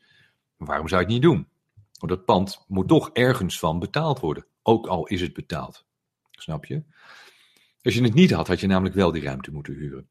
Maar 0.57 0.67
waarom 0.67 0.87
zou 0.87 1.01
je 1.01 1.07
het 1.07 1.15
niet 1.15 1.23
doen? 1.23 1.47
Want 1.99 2.11
dat 2.11 2.25
pand 2.25 2.65
moet 2.67 2.87
toch 2.87 3.09
ergens 3.13 3.59
van 3.59 3.79
betaald 3.79 4.19
worden. 4.19 4.45
Ook 4.61 4.87
al 4.87 5.07
is 5.07 5.21
het 5.21 5.33
betaald. 5.33 5.84
Snap 6.35 6.65
je? 6.65 6.83
Als 7.83 7.93
je 7.93 8.03
het 8.03 8.13
niet 8.13 8.31
had, 8.31 8.47
had 8.47 8.59
je 8.59 8.67
namelijk 8.67 8.95
wel 8.95 9.11
die 9.11 9.23
ruimte 9.23 9.51
moeten 9.51 9.73
huren. 9.73 10.09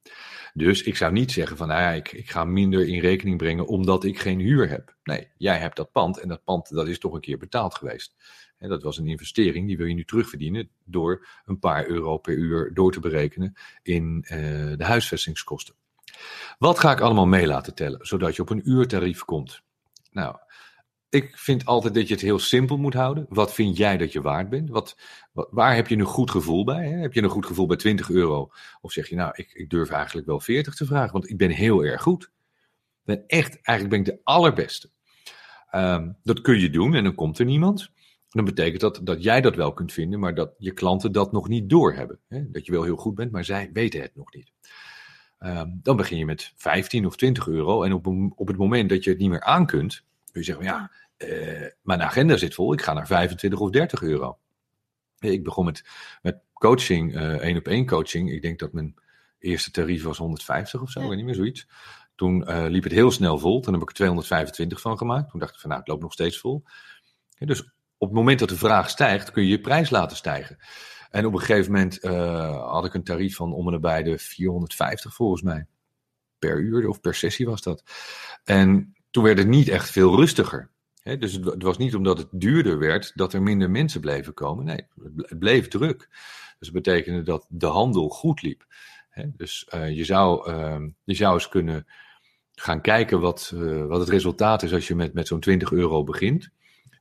Dus 0.53 0.83
ik 0.83 0.97
zou 0.97 1.13
niet 1.13 1.33
zeggen 1.33 1.57
van, 1.57 1.69
nou 1.69 1.81
ja, 1.81 1.91
ik, 1.91 2.13
ik 2.13 2.31
ga 2.31 2.45
minder 2.45 2.89
in 2.89 3.01
rekening 3.01 3.39
brengen 3.39 3.67
omdat 3.67 4.05
ik 4.05 4.19
geen 4.19 4.39
huur 4.39 4.69
heb. 4.69 4.97
Nee, 5.03 5.29
jij 5.37 5.59
hebt 5.59 5.77
dat 5.77 5.93
pand 5.93 6.19
en 6.19 6.29
dat 6.29 6.45
pand 6.45 6.75
dat 6.75 6.89
is 6.89 6.99
toch 6.99 7.13
een 7.15 7.21
keer 7.21 7.39
betaald 7.39 7.75
geweest. 7.75 8.15
En 8.59 8.69
dat 8.69 8.83
was 8.83 8.99
een 8.99 9.09
investering, 9.09 9.67
die 9.67 9.77
wil 9.77 9.87
je 9.87 9.95
nu 9.95 10.05
terugverdienen 10.05 10.69
door 10.85 11.27
een 11.45 11.59
paar 11.59 11.87
euro 11.87 12.19
per 12.19 12.35
uur 12.35 12.75
door 12.75 12.93
te 12.93 13.01
berekenen 13.01 13.55
in 13.83 14.25
uh, 14.25 14.31
de 14.77 14.85
huisvestingskosten. 14.85 15.75
Wat 16.59 16.79
ga 16.79 16.93
ik 16.93 17.01
allemaal 17.01 17.27
mee 17.27 17.47
laten 17.47 17.75
tellen, 17.75 18.07
zodat 18.07 18.37
je 18.37 18.43
op 18.43 18.51
een 18.51 18.71
uurtarief 18.71 19.25
komt? 19.25 19.63
Nou, 20.11 20.37
ik 21.15 21.39
vind 21.39 21.65
altijd 21.65 21.95
dat 21.95 22.09
je 22.09 22.15
het 22.15 22.23
heel 22.23 22.39
simpel 22.39 22.77
moet 22.77 22.95
houden. 22.95 23.27
Wat 23.29 23.55
vind 23.55 23.77
jij 23.77 23.97
dat 23.97 24.13
je 24.13 24.23
waard 24.23 24.49
bent? 24.49 24.71
Wat, 24.71 24.97
waar 25.33 25.75
heb 25.75 25.89
je 25.89 25.97
een 25.97 26.05
goed 26.05 26.31
gevoel 26.31 26.65
bij? 26.65 26.89
Hè? 26.89 26.97
Heb 26.99 27.13
je 27.13 27.23
een 27.23 27.29
goed 27.29 27.47
gevoel 27.47 27.67
bij 27.67 27.77
20 27.77 28.11
euro? 28.11 28.51
Of 28.81 28.93
zeg 28.93 29.09
je 29.09 29.17
nou, 29.17 29.33
ik, 29.35 29.53
ik 29.53 29.71
durf 29.71 29.91
eigenlijk 29.91 30.27
wel 30.27 30.41
40 30.41 30.75
te 30.75 30.87
vragen, 30.87 31.13
want 31.13 31.31
ik 31.31 31.37
ben 31.37 31.51
heel 31.51 31.85
erg 31.85 32.03
goed. 32.03 32.23
Ik 32.23 33.17
ben 33.17 33.25
echt, 33.27 33.61
eigenlijk 33.63 33.89
ben 33.89 33.99
ik 33.99 34.19
de 34.19 34.25
allerbeste. 34.25 34.91
Um, 35.75 36.17
dat 36.23 36.41
kun 36.41 36.61
je 36.61 36.71
doen 36.71 36.95
en 36.95 37.05
dan 37.05 37.15
komt 37.15 37.39
er 37.39 37.45
niemand. 37.45 37.91
Dan 38.29 38.45
betekent 38.45 38.81
dat 38.81 39.01
dat 39.03 39.23
jij 39.23 39.41
dat 39.41 39.57
wel 39.57 39.73
kunt 39.73 39.93
vinden, 39.93 40.21
maar 40.21 40.35
dat 40.35 40.55
je 40.59 40.73
klanten 40.73 41.13
dat 41.13 41.33
nog 41.33 41.49
niet 41.49 41.71
doorhebben. 41.71 42.21
Hè? 42.29 42.51
Dat 42.51 42.67
je 42.67 42.73
wel 42.73 42.83
heel 42.83 42.97
goed 42.97 43.15
bent, 43.15 43.33
maar 43.33 43.45
zij 43.45 43.71
weten 43.73 44.01
het 44.01 44.15
nog 44.15 44.35
niet. 44.35 44.53
Um, 45.39 45.81
dan 45.83 45.97
begin 45.97 46.19
je 46.19 46.25
met 46.25 46.53
15 46.57 47.07
of 47.07 47.17
20 47.17 47.49
euro 47.49 47.83
en 47.83 47.93
op, 47.93 48.07
op 48.35 48.49
het 48.49 48.57
moment 48.57 48.89
dat 48.89 49.05
je 49.05 49.11
het 49.11 49.19
niet 49.19 49.31
meer 49.31 49.43
aan 49.43 49.67
kunt, 49.67 50.05
kun 50.33 50.41
je 50.41 50.47
zeggen, 50.47 50.65
ja, 50.65 50.91
uh, 51.19 51.67
mijn 51.83 52.03
agenda 52.03 52.37
zit 52.37 52.55
vol, 52.55 52.73
ik 52.73 52.83
ga 52.83 52.93
naar 52.93 53.07
25 53.07 53.61
of 53.61 53.71
30 53.71 54.03
euro. 54.03 54.39
Ik 55.19 55.45
begon 55.45 55.65
met, 55.65 55.85
met 56.23 56.39
coaching, 56.53 57.15
uh, 57.15 57.35
één 57.35 57.57
op 57.57 57.69
één 57.69 57.87
coaching. 57.87 58.31
Ik 58.33 58.43
denk 58.43 58.59
dat 58.59 58.73
mijn 58.73 58.95
eerste 59.39 59.71
tarief 59.71 60.03
was 60.03 60.19
150 60.19 60.81
of 60.81 60.91
zo, 60.91 61.01
ja. 61.01 61.09
weet 61.09 61.17
niet 61.17 61.27
meer 61.27 61.35
zoiets. 61.35 61.67
Toen 62.15 62.51
uh, 62.51 62.65
liep 62.69 62.83
het 62.83 62.93
heel 62.93 63.11
snel 63.11 63.39
vol. 63.39 63.61
Toen 63.61 63.73
heb 63.73 63.83
ik 63.83 63.89
er 63.89 63.95
225 63.95 64.81
van 64.81 64.99
gemaakt. 64.99 65.31
Toen 65.31 65.41
dacht 65.41 65.55
ik 65.55 65.61
van 65.61 65.69
nou, 65.69 65.81
het 65.81 65.91
loopt 65.91 66.03
nog 66.03 66.13
steeds 66.13 66.39
vol. 66.39 66.63
Ja, 67.29 67.47
dus 67.47 67.61
op 67.99 68.09
het 68.09 68.19
moment 68.19 68.39
dat 68.39 68.49
de 68.49 68.57
vraag 68.57 68.91
stijgt, 68.91 69.31
kun 69.31 69.43
je 69.43 69.49
je 69.49 69.61
prijs 69.61 69.91
laten 69.91 70.17
stijgen. 70.17 70.59
En 71.11 71.27
op 71.27 71.33
een 71.33 71.41
gegeven 71.41 71.73
moment 71.73 72.05
uh, 72.05 72.71
had 72.71 72.85
ik 72.85 72.95
een 72.95 73.05
tarief 73.05 73.37
van 73.37 73.53
om 73.53 73.67
en 73.67 73.73
nabij 73.73 74.03
de 74.03 74.19
450 74.19 75.15
volgens 75.15 75.43
mij. 75.43 75.67
Per 76.39 76.59
uur 76.59 76.89
of 76.89 77.01
per 77.01 77.15
sessie 77.15 77.47
was 77.47 77.63
dat. 77.63 77.83
En 78.45 78.95
toen 79.11 79.25
werd 79.25 79.39
het 79.39 79.47
niet 79.47 79.69
echt 79.69 79.91
veel 79.91 80.17
rustiger. 80.17 80.71
Dus 81.05 81.33
het, 81.33 81.63
was 81.63 81.79
niet 81.79 81.95
omdat 81.95 82.19
het 82.19 82.29
duurder 82.31 82.79
werd 82.79 83.13
dat 83.15 83.33
er 83.33 83.43
minder 83.43 83.71
mensen 83.71 84.01
bleven 84.01 84.35
komen. 84.35 84.65
Nee, 84.65 84.87
het 85.17 85.39
bleef 85.39 85.69
druk. 85.69 86.09
Dus 86.59 86.73
dat 86.73 86.83
betekende 86.83 87.23
dat 87.23 87.47
de 87.49 87.67
handel 87.67 88.09
goed 88.09 88.43
liep. 88.43 88.67
Dus 89.25 89.69
uh, 89.75 89.97
je, 89.97 90.05
zou, 90.05 90.51
uh, 90.51 90.81
je 91.05 91.15
zou 91.15 91.35
eens 91.35 91.49
kunnen 91.49 91.87
gaan 92.55 92.81
kijken 92.81 93.21
wat, 93.21 93.53
uh, 93.55 93.87
wat 93.87 94.01
het 94.01 94.09
resultaat 94.09 94.63
is 94.63 94.73
als 94.73 94.89
je 94.89 94.95
met, 94.95 95.15
met 95.15 95.27
zo'n 95.27 95.41
20 95.41 95.73
euro 95.73 96.05
begint. 96.05 96.51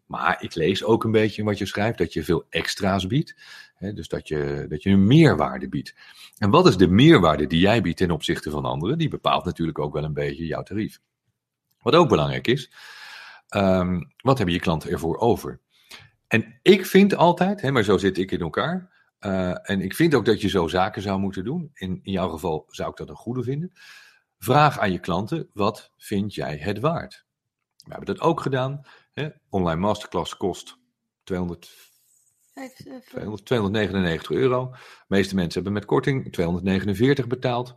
Maar 0.06 0.44
ik 0.44 0.56
lees 0.56 0.84
ook 0.84 1.04
een 1.04 1.12
beetje 1.12 1.44
wat 1.44 1.58
je 1.58 1.66
schrijft 1.66 1.98
dat 1.98 2.14
je 2.14 2.24
veel 2.24 2.46
extra's 2.50 3.08
biedt. 3.08 3.36
Dus 3.80 4.08
dat 4.08 4.28
je, 4.28 4.66
dat 4.70 4.84
je 4.84 4.90
een 4.90 5.08
meerwaarde 5.08 5.70
biedt. 5.70 5.96
En 6.38 6.50
wat 6.50 6.68
is 6.68 6.78
de 6.78 6.88
meerwaarde 6.88 7.48
die 7.48 7.60
jij 7.60 7.82
biedt 7.82 7.98
ten 7.98 8.12
opzichte 8.12 8.50
van 8.50 8.66
anderen? 8.66 8.98
Die 8.98 9.08
bepaalt 9.08 9.46
natuurlijk 9.46 9.80
ook 9.80 9.94
wel 9.94 10.04
een 10.04 10.14
beetje 10.14 10.46
jouw 10.46 10.64
tarief. 10.64 11.00
Wat 11.82 11.96
ook 11.96 12.10
belangrijk 12.10 12.48
is, 12.48 12.72
um, 13.56 14.14
wat 14.18 14.38
hebben 14.38 14.56
je 14.56 14.62
klanten 14.62 14.92
ervoor 14.92 15.18
over? 15.18 15.62
En 16.28 16.60
ik 16.62 16.86
vind 16.86 17.16
altijd, 17.16 17.62
hè, 17.62 17.72
maar 17.72 17.84
zo 17.84 17.98
zit 17.98 18.18
ik 18.18 18.32
in 18.32 18.42
elkaar. 18.42 18.92
Uh, 19.20 19.70
en 19.70 19.82
ik 19.82 19.96
vind 19.96 20.16
ook 20.16 20.26
dat 20.26 20.42
je 20.42 20.50
zo 20.50 20.68
zaken 20.68 21.02
zou 21.02 21.20
moeten 21.20 21.44
doen. 21.44 21.72
In, 21.74 22.00
in 22.04 22.12
jouw 22.12 22.30
geval 22.30 22.66
zou 22.68 22.90
ik 22.90 22.96
dat 22.96 23.10
een 23.10 23.16
goede 23.16 23.44
vinden. 23.44 23.72
Vraag 24.38 24.80
aan 24.80 24.92
je 24.92 25.00
klanten, 25.00 25.50
wat 25.54 25.92
vind 25.98 26.34
jij 26.34 26.58
het 26.58 26.80
waard? 26.80 27.26
We 27.76 27.90
hebben 27.90 28.16
dat 28.16 28.20
ook 28.26 28.42
gedaan. 28.42 28.82
Hè? 29.14 29.30
Online 29.50 29.80
masterclass 29.80 30.38
kost 30.38 30.78
200, 31.24 31.92
200, 33.10 33.46
299 33.46 34.32
euro. 34.32 34.70
De 34.72 34.78
meeste 35.08 35.36
mensen 35.36 35.54
hebben 35.54 35.74
met 35.74 35.86
korting 35.86 36.32
249 36.32 37.28
betaald. 37.28 37.74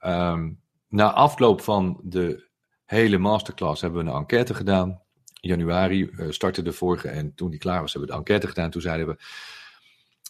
Um, 0.00 0.60
na 0.88 1.12
afloop 1.12 1.60
van 1.60 2.00
de 2.04 2.48
hele 2.84 3.18
masterclass 3.18 3.80
hebben 3.80 4.04
we 4.04 4.10
een 4.10 4.16
enquête 4.16 4.54
gedaan. 4.54 5.02
Januari 5.40 6.02
uh, 6.02 6.30
startte 6.30 6.62
de 6.62 6.72
vorige 6.72 7.08
en 7.08 7.34
toen 7.34 7.50
die 7.50 7.58
klaar 7.58 7.80
was 7.80 7.92
hebben 7.92 8.10
we 8.10 8.16
de 8.16 8.20
enquête 8.20 8.46
gedaan. 8.48 8.70
Toen 8.70 8.82
zeiden 8.82 9.06
we, 9.06 9.16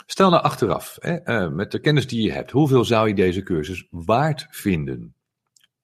stel 0.06 0.30
nou 0.30 0.42
achteraf, 0.42 0.96
hè, 1.00 1.44
uh, 1.44 1.50
met 1.50 1.70
de 1.70 1.78
kennis 1.78 2.06
die 2.06 2.22
je 2.22 2.32
hebt, 2.32 2.50
hoeveel 2.50 2.84
zou 2.84 3.08
je 3.08 3.14
deze 3.14 3.42
cursus 3.42 3.86
waard 3.90 4.46
vinden? 4.50 5.12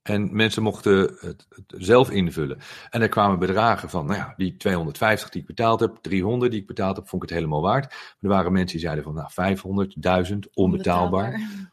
En 0.03 0.37
mensen 0.37 0.63
mochten 0.63 1.17
het, 1.21 1.47
zelf 1.67 2.11
invullen. 2.11 2.59
En 2.91 3.03
er 3.03 3.09
kwamen 3.09 3.39
bedragen 3.39 3.91
van, 3.91 4.07
nou 4.07 4.19
ja, 4.19 4.35
die 4.37 4.57
250 4.57 5.31
die 5.31 5.41
ik 5.41 5.47
betaald 5.47 5.81
heb, 5.81 5.99
300 6.01 6.51
die 6.51 6.61
ik 6.61 6.67
betaald 6.67 6.97
heb, 6.97 7.09
vond 7.09 7.23
ik 7.23 7.29
het 7.29 7.39
helemaal 7.39 7.63
waard. 7.63 7.85
Maar 7.85 8.17
er 8.21 8.29
waren 8.29 8.53
mensen 8.53 8.73
die 8.73 8.87
zeiden 8.87 9.05
van, 9.05 9.15
nou, 9.15 9.31
500, 9.33 10.03
1000, 10.03 10.49
onbetaalbaar. 10.55 11.33
onbetaalbaar. 11.33 11.73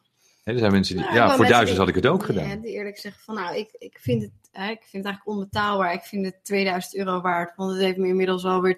He, 0.51 0.57
er 0.57 0.63
zijn 0.63 0.71
mensen 0.71 0.95
die, 0.95 1.05
ja, 1.05 1.13
ja 1.13 1.35
voor 1.35 1.47
duizend 1.47 1.77
had 1.77 1.87
ik 1.87 1.95
het 1.95 2.07
ook 2.07 2.23
gedaan. 2.23 2.47
Ja, 2.47 2.55
die 2.55 2.71
eerlijk 2.71 2.97
zeggen 2.97 3.23
van, 3.23 3.35
nou, 3.35 3.55
ik, 3.55 3.69
ik, 3.77 3.97
vind 4.01 4.21
het, 4.21 4.31
hè, 4.51 4.69
ik 4.69 4.81
vind 4.81 5.03
het 5.03 5.05
eigenlijk 5.05 5.27
onbetaalbaar. 5.27 5.93
Ik 5.93 6.01
vind 6.01 6.25
het 6.25 6.35
2000 6.43 6.95
euro 6.95 7.21
waard, 7.21 7.55
want 7.55 7.71
het 7.71 7.81
heeft 7.81 7.97
me 7.97 8.07
inmiddels 8.07 8.45
alweer 8.45 8.75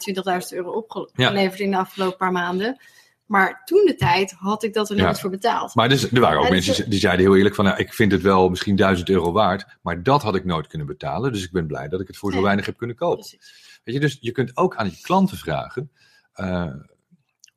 20.000 0.52 0.58
euro 0.58 0.72
opgeleverd 0.72 1.58
ja. 1.58 1.66
in 1.66 1.72
de 1.72 1.78
afgelopen 1.78 2.18
paar 2.18 2.32
maanden. 2.32 2.78
Maar 3.26 3.62
toen 3.66 3.86
de 3.86 3.96
tijd 3.96 4.32
had 4.32 4.64
ik 4.64 4.74
dat 4.74 4.90
er 4.90 4.96
nooit 4.96 5.16
ja. 5.16 5.22
voor 5.22 5.30
betaald. 5.30 5.76
Maar 5.76 5.90
dus, 5.90 6.12
er 6.12 6.20
waren 6.20 6.40
ook 6.40 6.46
en 6.46 6.52
mensen 6.52 6.76
dus, 6.76 6.86
die 6.86 7.00
zeiden 7.00 7.26
heel 7.26 7.36
eerlijk 7.36 7.56
van, 7.56 7.66
nou, 7.66 7.78
ik 7.78 7.94
vind 7.94 8.12
het 8.12 8.22
wel 8.22 8.50
misschien 8.50 8.76
1000 8.76 9.10
euro 9.10 9.32
waard, 9.32 9.66
maar 9.82 10.04
dat 10.04 10.22
had 10.22 10.36
ik 10.36 10.46
nooit 10.46 10.68
kunnen 10.68 10.88
betalen. 10.88 11.32
Dus 11.32 11.44
ik 11.44 11.52
ben 11.52 11.68
blij 11.68 11.88
dat 11.88 12.02
ik 12.02 12.08
het 12.08 12.18
voor 12.18 12.34
zo 12.34 12.42
weinig 12.42 12.66
heb 12.66 12.78
kunnen 12.78 12.96
kopen. 12.96 13.20
Precies. 13.20 13.82
Weet 13.84 13.96
je, 13.96 14.02
dus 14.02 14.18
je 14.22 14.32
kunt 14.32 14.58
ook 14.58 14.76
aan 14.76 14.90
je 14.90 15.02
klanten 15.02 15.38
vragen, 15.38 15.92
uh, 16.36 16.74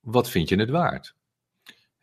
wat 0.00 0.30
vind 0.30 0.48
je 0.48 0.56
het 0.56 0.70
waard? 0.70 1.14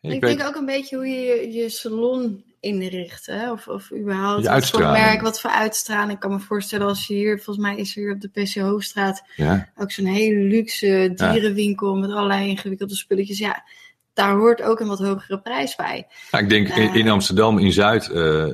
Ik, 0.04 0.12
ik 0.12 0.20
weet... 0.20 0.36
denk 0.36 0.48
ook 0.48 0.56
een 0.56 0.66
beetje 0.66 0.96
hoe 0.96 1.06
je 1.06 1.52
je 1.52 1.68
salon 1.68 2.44
inricht. 2.60 3.26
Hè? 3.26 3.52
Of, 3.52 3.68
of 3.68 3.92
überhaupt 3.92 4.46
wat 4.46 4.70
voor 4.70 4.80
merk, 4.80 5.20
wat 5.20 5.40
voor 5.40 5.50
uitstraling. 5.50 6.12
Ik 6.12 6.20
kan 6.20 6.30
me 6.30 6.38
voorstellen 6.38 6.86
als 6.86 7.06
je 7.06 7.14
hier, 7.14 7.34
volgens 7.40 7.66
mij 7.66 7.76
is 7.76 7.96
er 7.96 8.02
hier 8.02 8.12
op 8.12 8.20
de 8.20 8.28
PC 8.28 8.54
Hoogstraat 8.54 9.22
ja. 9.36 9.68
ook 9.76 9.90
zo'n 9.90 10.06
hele 10.06 10.40
luxe 10.40 11.12
dierenwinkel 11.14 11.94
ja. 11.94 12.00
met 12.00 12.10
allerlei 12.10 12.48
ingewikkelde 12.48 12.94
spulletjes. 12.94 13.38
Ja, 13.38 13.64
daar 14.12 14.36
hoort 14.36 14.62
ook 14.62 14.80
een 14.80 14.86
wat 14.86 14.98
hogere 14.98 15.40
prijs 15.40 15.76
bij. 15.76 16.06
Ja, 16.30 16.38
ik 16.38 16.48
denk 16.48 16.68
uh, 16.68 16.94
in 16.94 17.08
Amsterdam, 17.08 17.58
in 17.58 17.72
Zuid, 17.72 18.08
uh, 18.12 18.46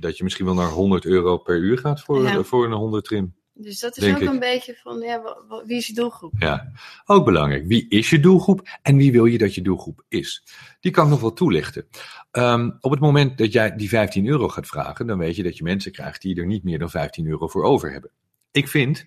dat 0.00 0.16
je 0.16 0.24
misschien 0.24 0.46
wel 0.46 0.54
naar 0.54 0.70
100 0.70 1.04
euro 1.04 1.36
per 1.36 1.56
uur 1.56 1.78
gaat 1.78 2.00
voor, 2.00 2.22
ja. 2.22 2.42
voor 2.42 2.64
een 2.64 2.72
hondentrim. 2.72 3.34
Dus 3.54 3.80
dat 3.80 3.96
is 3.96 4.14
ook 4.14 4.20
ik. 4.20 4.28
een 4.28 4.38
beetje 4.38 4.74
van, 4.82 5.00
ja, 5.00 5.22
wie 5.64 5.76
is 5.76 5.86
je 5.86 5.94
doelgroep? 5.94 6.32
Ja, 6.38 6.72
ook 7.04 7.24
belangrijk. 7.24 7.66
Wie 7.66 7.88
is 7.88 8.10
je 8.10 8.20
doelgroep 8.20 8.68
en 8.82 8.96
wie 8.96 9.12
wil 9.12 9.24
je 9.24 9.38
dat 9.38 9.54
je 9.54 9.62
doelgroep 9.62 10.04
is? 10.08 10.44
Die 10.80 10.92
kan 10.92 11.04
ik 11.04 11.10
nog 11.10 11.20
wel 11.20 11.32
toelichten. 11.32 11.86
Um, 12.32 12.76
op 12.80 12.90
het 12.90 13.00
moment 13.00 13.38
dat 13.38 13.52
jij 13.52 13.76
die 13.76 13.88
15 13.88 14.26
euro 14.26 14.48
gaat 14.48 14.66
vragen, 14.66 15.06
dan 15.06 15.18
weet 15.18 15.36
je 15.36 15.42
dat 15.42 15.56
je 15.56 15.62
mensen 15.62 15.92
krijgt 15.92 16.22
die 16.22 16.36
er 16.36 16.46
niet 16.46 16.64
meer 16.64 16.78
dan 16.78 16.90
15 16.90 17.26
euro 17.26 17.48
voor 17.48 17.64
over 17.64 17.92
hebben. 17.92 18.10
Ik 18.50 18.68
vind, 18.68 19.06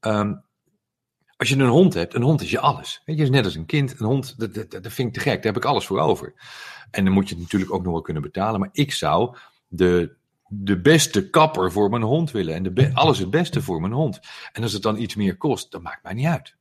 um, 0.00 0.42
als 1.36 1.48
je 1.48 1.56
een 1.56 1.68
hond 1.68 1.94
hebt, 1.94 2.14
een 2.14 2.22
hond 2.22 2.42
is 2.42 2.50
je 2.50 2.60
alles. 2.60 3.02
Weet 3.04 3.16
je, 3.16 3.22
is 3.22 3.30
net 3.30 3.44
als 3.44 3.54
een 3.54 3.66
kind. 3.66 4.00
Een 4.00 4.06
hond, 4.06 4.38
dat, 4.38 4.54
dat, 4.54 4.70
dat 4.70 4.92
vind 4.92 5.08
ik 5.08 5.14
te 5.14 5.20
gek, 5.20 5.42
daar 5.42 5.52
heb 5.52 5.62
ik 5.62 5.68
alles 5.68 5.86
voor 5.86 6.00
over. 6.00 6.34
En 6.90 7.04
dan 7.04 7.12
moet 7.12 7.28
je 7.28 7.34
het 7.34 7.42
natuurlijk 7.42 7.72
ook 7.72 7.82
nog 7.82 7.92
wel 7.92 8.02
kunnen 8.02 8.22
betalen. 8.22 8.60
Maar 8.60 8.68
ik 8.72 8.92
zou 8.92 9.36
de 9.68 10.18
de 10.52 10.80
beste 10.80 11.30
kapper 11.30 11.72
voor 11.72 11.90
mijn 11.90 12.02
hond 12.02 12.30
willen. 12.30 12.54
En 12.54 12.62
de 12.62 12.90
alles 12.94 13.18
het 13.18 13.30
beste 13.30 13.62
voor 13.62 13.80
mijn 13.80 13.92
hond. 13.92 14.20
En 14.52 14.62
als 14.62 14.72
het 14.72 14.82
dan 14.82 14.98
iets 14.98 15.14
meer 15.14 15.36
kost, 15.36 15.70
dat 15.70 15.82
maakt 15.82 16.02
mij 16.02 16.14
niet 16.14 16.26
uit. 16.26 16.58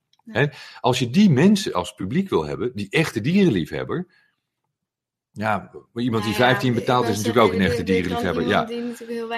Als 0.79 0.99
je 0.99 1.09
die 1.09 1.29
mensen 1.29 1.73
als 1.73 1.93
publiek 1.93 2.29
wil 2.29 2.45
hebben, 2.45 2.71
die 2.73 2.87
echte 2.89 3.21
dierenliefhebber, 3.21 4.07
ja, 5.31 5.71
iemand 5.95 6.23
die 6.23 6.33
15 6.33 6.73
betaalt 6.73 7.07
is 7.07 7.17
natuurlijk 7.17 7.45
ook 7.45 7.53
een 7.53 7.65
echte 7.65 7.83
dierenliefhebber. 7.83 8.47
Ja. 8.47 8.67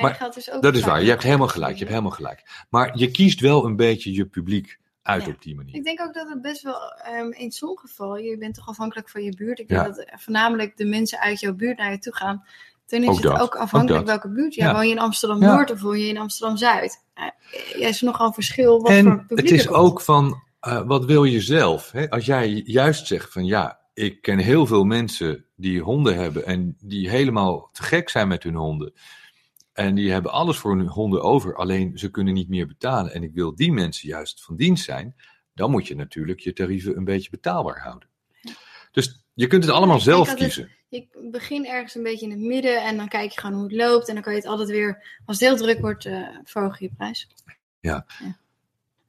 Maar 0.01 0.29
dat 0.59 0.75
is 0.75 0.83
waar, 0.83 1.03
je 1.03 1.09
hebt 1.09 1.23
helemaal 1.23 1.47
gelijk. 1.47 1.71
Je 1.71 1.79
hebt 1.79 1.89
helemaal 1.89 2.11
gelijk. 2.11 2.65
Maar 2.69 2.97
je 2.97 3.11
kiest 3.11 3.39
wel 3.39 3.65
een 3.65 3.75
beetje 3.75 4.13
je 4.13 4.25
publiek 4.25 4.79
uit 5.01 5.27
op 5.27 5.41
die 5.41 5.55
manier. 5.55 5.75
Ik 5.75 5.83
denk 5.83 6.01
ook 6.01 6.13
dat 6.13 6.29
het 6.29 6.41
best 6.41 6.61
wel 6.61 6.79
um, 7.17 7.31
in 7.31 7.51
zo'n 7.51 7.79
geval, 7.79 8.17
je 8.17 8.37
bent 8.37 8.55
toch 8.55 8.67
afhankelijk 8.67 9.09
van 9.09 9.23
je 9.23 9.35
buurt. 9.35 9.59
Ik 9.59 9.67
denk 9.67 9.85
dat 9.85 10.11
voornamelijk 10.15 10.77
de 10.77 10.85
mensen 10.85 11.19
uit 11.19 11.39
jouw 11.39 11.53
buurt 11.53 11.77
naar 11.77 11.91
je 11.91 11.97
toe 11.97 12.15
gaan. 12.15 12.43
Dan 12.91 13.01
is 13.01 13.07
ook 13.07 13.15
het 13.15 13.23
dat. 13.23 13.41
ook 13.41 13.55
afhankelijk 13.55 14.05
welke 14.05 14.29
buurt. 14.29 14.55
Ja, 14.55 14.73
Woon 14.73 14.85
je 14.85 14.91
in 14.91 14.99
Amsterdam 14.99 15.39
Noord 15.39 15.71
of 15.71 15.81
woon 15.81 15.99
je 15.99 16.07
in 16.07 16.17
Amsterdam 16.17 16.57
Zuid? 16.57 17.03
Uh, 17.15 17.23
er 17.83 17.89
is 17.89 18.01
nogal 18.01 18.33
verschil. 18.33 18.81
Wat 18.81 18.91
en 18.91 19.03
voor 19.03 19.25
publiek 19.27 19.49
het 19.49 19.59
is 19.59 19.67
ook 19.67 20.01
van 20.01 20.41
uh, 20.67 20.81
wat 20.81 21.05
wil 21.05 21.23
je 21.23 21.41
zelf? 21.41 21.91
Hè? 21.91 22.09
Als 22.09 22.25
jij 22.25 22.49
juist 22.65 23.07
zegt 23.07 23.31
van 23.31 23.45
ja, 23.45 23.79
ik 23.93 24.21
ken 24.21 24.37
heel 24.37 24.65
veel 24.65 24.83
mensen 24.83 25.45
die 25.55 25.81
honden 25.81 26.15
hebben 26.15 26.45
en 26.45 26.75
die 26.79 27.09
helemaal 27.09 27.69
te 27.71 27.83
gek 27.83 28.09
zijn 28.09 28.27
met 28.27 28.43
hun 28.43 28.55
honden. 28.55 28.93
En 29.73 29.95
die 29.95 30.11
hebben 30.11 30.31
alles 30.31 30.57
voor 30.57 30.77
hun 30.77 30.87
honden 30.87 31.21
over, 31.21 31.55
alleen 31.55 31.97
ze 31.97 32.11
kunnen 32.11 32.33
niet 32.33 32.49
meer 32.49 32.67
betalen. 32.67 33.13
En 33.13 33.23
ik 33.23 33.33
wil 33.33 33.55
die 33.55 33.71
mensen 33.71 34.07
juist 34.07 34.43
van 34.43 34.55
dienst 34.55 34.83
zijn. 34.83 35.15
Dan 35.53 35.71
moet 35.71 35.87
je 35.87 35.95
natuurlijk 35.95 36.39
je 36.39 36.53
tarieven 36.53 36.97
een 36.97 37.03
beetje 37.03 37.29
betaalbaar 37.29 37.81
houden. 37.81 38.09
Dus 38.91 39.25
je 39.33 39.47
kunt 39.47 39.63
het 39.63 39.73
allemaal 39.73 39.99
zelf 39.99 40.33
kiezen. 40.33 40.69
Je 40.91 41.07
begint 41.31 41.67
ergens 41.67 41.95
een 41.95 42.03
beetje 42.03 42.25
in 42.25 42.31
het 42.31 42.39
midden 42.39 42.83
en 42.83 42.97
dan 42.97 43.07
kijk 43.07 43.31
je 43.31 43.39
gewoon 43.39 43.55
hoe 43.55 43.63
het 43.63 43.75
loopt. 43.75 44.07
En 44.07 44.13
dan 44.13 44.23
kan 44.23 44.33
je 44.33 44.39
het 44.39 44.47
altijd 44.47 44.69
weer, 44.69 45.19
als 45.25 45.39
het 45.39 45.49
heel 45.49 45.57
druk 45.57 45.79
wordt, 45.79 46.05
uh, 46.05 46.27
verhogen 46.43 46.77
je 46.85 46.91
prijs. 46.97 47.27
Ja. 47.79 48.05
ja. 48.19 48.37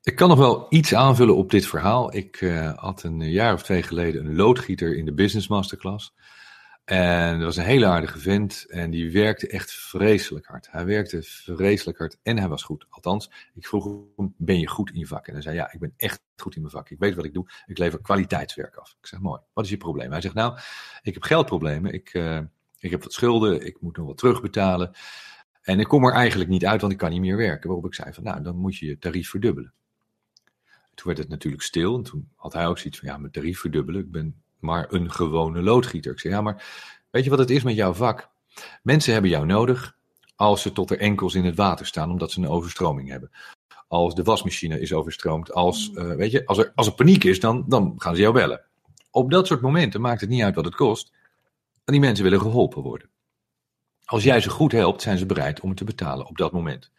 Ik 0.02 0.16
kan 0.16 0.28
nog 0.28 0.38
wel 0.38 0.66
iets 0.68 0.94
aanvullen 0.94 1.36
op 1.36 1.50
dit 1.50 1.66
verhaal. 1.66 2.16
Ik 2.16 2.40
uh, 2.40 2.78
had 2.78 3.02
een 3.02 3.30
jaar 3.30 3.54
of 3.54 3.62
twee 3.62 3.82
geleden 3.82 4.26
een 4.26 4.36
loodgieter 4.36 4.96
in 4.96 5.04
de 5.04 5.12
Business 5.12 5.48
Masterclass. 5.48 6.14
En 6.84 7.36
dat 7.36 7.44
was 7.44 7.56
een 7.56 7.64
hele 7.64 7.86
aardige 7.86 8.18
vent 8.18 8.66
en 8.68 8.90
die 8.90 9.12
werkte 9.12 9.48
echt 9.48 9.72
vreselijk 9.72 10.46
hard. 10.46 10.70
Hij 10.70 10.84
werkte 10.84 11.22
vreselijk 11.22 11.98
hard 11.98 12.18
en 12.22 12.38
hij 12.38 12.48
was 12.48 12.62
goed. 12.62 12.86
Althans, 12.88 13.30
ik 13.54 13.66
vroeg 13.66 13.84
hem, 14.16 14.34
ben 14.36 14.58
je 14.58 14.68
goed 14.68 14.90
in 14.90 14.98
je 14.98 15.06
vak? 15.06 15.26
En 15.26 15.32
hij 15.32 15.42
zei, 15.42 15.56
ja, 15.56 15.72
ik 15.72 15.80
ben 15.80 15.94
echt 15.96 16.22
goed 16.36 16.54
in 16.54 16.60
mijn 16.60 16.72
vak. 16.72 16.90
Ik 16.90 16.98
weet 16.98 17.14
wat 17.14 17.24
ik 17.24 17.34
doe. 17.34 17.50
Ik 17.66 17.78
lever 17.78 18.00
kwaliteitswerk 18.00 18.76
af. 18.76 18.96
Ik 19.00 19.06
zeg, 19.06 19.20
mooi. 19.20 19.40
Wat 19.52 19.64
is 19.64 19.70
je 19.70 19.76
probleem? 19.76 20.10
Hij 20.10 20.20
zegt, 20.20 20.34
nou, 20.34 20.58
ik 21.02 21.14
heb 21.14 21.22
geldproblemen. 21.22 21.92
Ik, 21.92 22.14
uh, 22.14 22.40
ik 22.78 22.90
heb 22.90 23.02
wat 23.02 23.12
schulden. 23.12 23.66
Ik 23.66 23.80
moet 23.80 23.96
nog 23.96 24.06
wat 24.06 24.18
terugbetalen. 24.18 24.90
En 25.62 25.80
ik 25.80 25.88
kom 25.88 26.04
er 26.04 26.12
eigenlijk 26.12 26.50
niet 26.50 26.66
uit, 26.66 26.80
want 26.80 26.92
ik 26.92 26.98
kan 26.98 27.10
niet 27.10 27.20
meer 27.20 27.36
werken. 27.36 27.68
Waarop 27.68 27.86
ik 27.86 27.94
zei 27.94 28.12
van, 28.12 28.24
nou, 28.24 28.42
dan 28.42 28.56
moet 28.56 28.76
je 28.76 28.86
je 28.86 28.98
tarief 28.98 29.30
verdubbelen. 29.30 29.72
Toen 30.94 31.06
werd 31.06 31.18
het 31.18 31.28
natuurlijk 31.28 31.62
stil. 31.62 31.96
En 31.96 32.02
toen 32.02 32.28
had 32.36 32.52
hij 32.52 32.66
ook 32.66 32.78
zoiets 32.78 32.98
van, 32.98 33.08
ja, 33.08 33.18
mijn 33.18 33.32
tarief 33.32 33.60
verdubbelen. 33.60 34.00
Ik 34.00 34.10
ben 34.10 34.41
maar 34.62 34.92
een 34.92 35.10
gewone 35.10 35.62
loodgieter. 35.62 36.12
Ik 36.12 36.20
zei, 36.20 36.34
ja, 36.34 36.40
maar 36.40 36.64
weet 37.10 37.24
je 37.24 37.30
wat 37.30 37.38
het 37.38 37.50
is 37.50 37.62
met 37.62 37.74
jouw 37.74 37.92
vak? 37.92 38.30
Mensen 38.82 39.12
hebben 39.12 39.30
jou 39.30 39.46
nodig 39.46 39.96
als 40.36 40.62
ze 40.62 40.72
tot 40.72 40.90
er 40.90 40.98
enkels 40.98 41.34
in 41.34 41.44
het 41.44 41.56
water 41.56 41.86
staan, 41.86 42.10
omdat 42.10 42.30
ze 42.30 42.40
een 42.40 42.48
overstroming 42.48 43.08
hebben. 43.08 43.30
Als 43.88 44.14
de 44.14 44.22
wasmachine 44.22 44.80
is 44.80 44.92
overstroomd, 44.92 45.52
als, 45.52 45.90
uh, 45.94 46.14
weet 46.14 46.30
je, 46.30 46.46
als 46.46 46.58
er, 46.58 46.72
als 46.74 46.86
er 46.86 46.94
paniek 46.94 47.24
is, 47.24 47.40
dan, 47.40 47.64
dan 47.68 47.94
gaan 47.96 48.14
ze 48.14 48.20
jou 48.20 48.34
bellen. 48.34 48.64
Op 49.10 49.30
dat 49.30 49.46
soort 49.46 49.60
momenten 49.60 50.00
maakt 50.00 50.20
het 50.20 50.30
niet 50.30 50.42
uit 50.42 50.54
wat 50.54 50.64
het 50.64 50.74
kost. 50.74 51.12
En 51.84 51.92
die 51.92 52.00
mensen 52.00 52.24
willen 52.24 52.40
geholpen 52.40 52.82
worden. 52.82 53.08
Als 54.04 54.22
jij 54.22 54.40
ze 54.40 54.50
goed 54.50 54.72
helpt, 54.72 55.02
zijn 55.02 55.18
ze 55.18 55.26
bereid 55.26 55.60
om 55.60 55.68
het 55.68 55.78
te 55.78 55.84
betalen 55.84 56.26
op 56.26 56.36
dat 56.36 56.52
moment. 56.52 56.90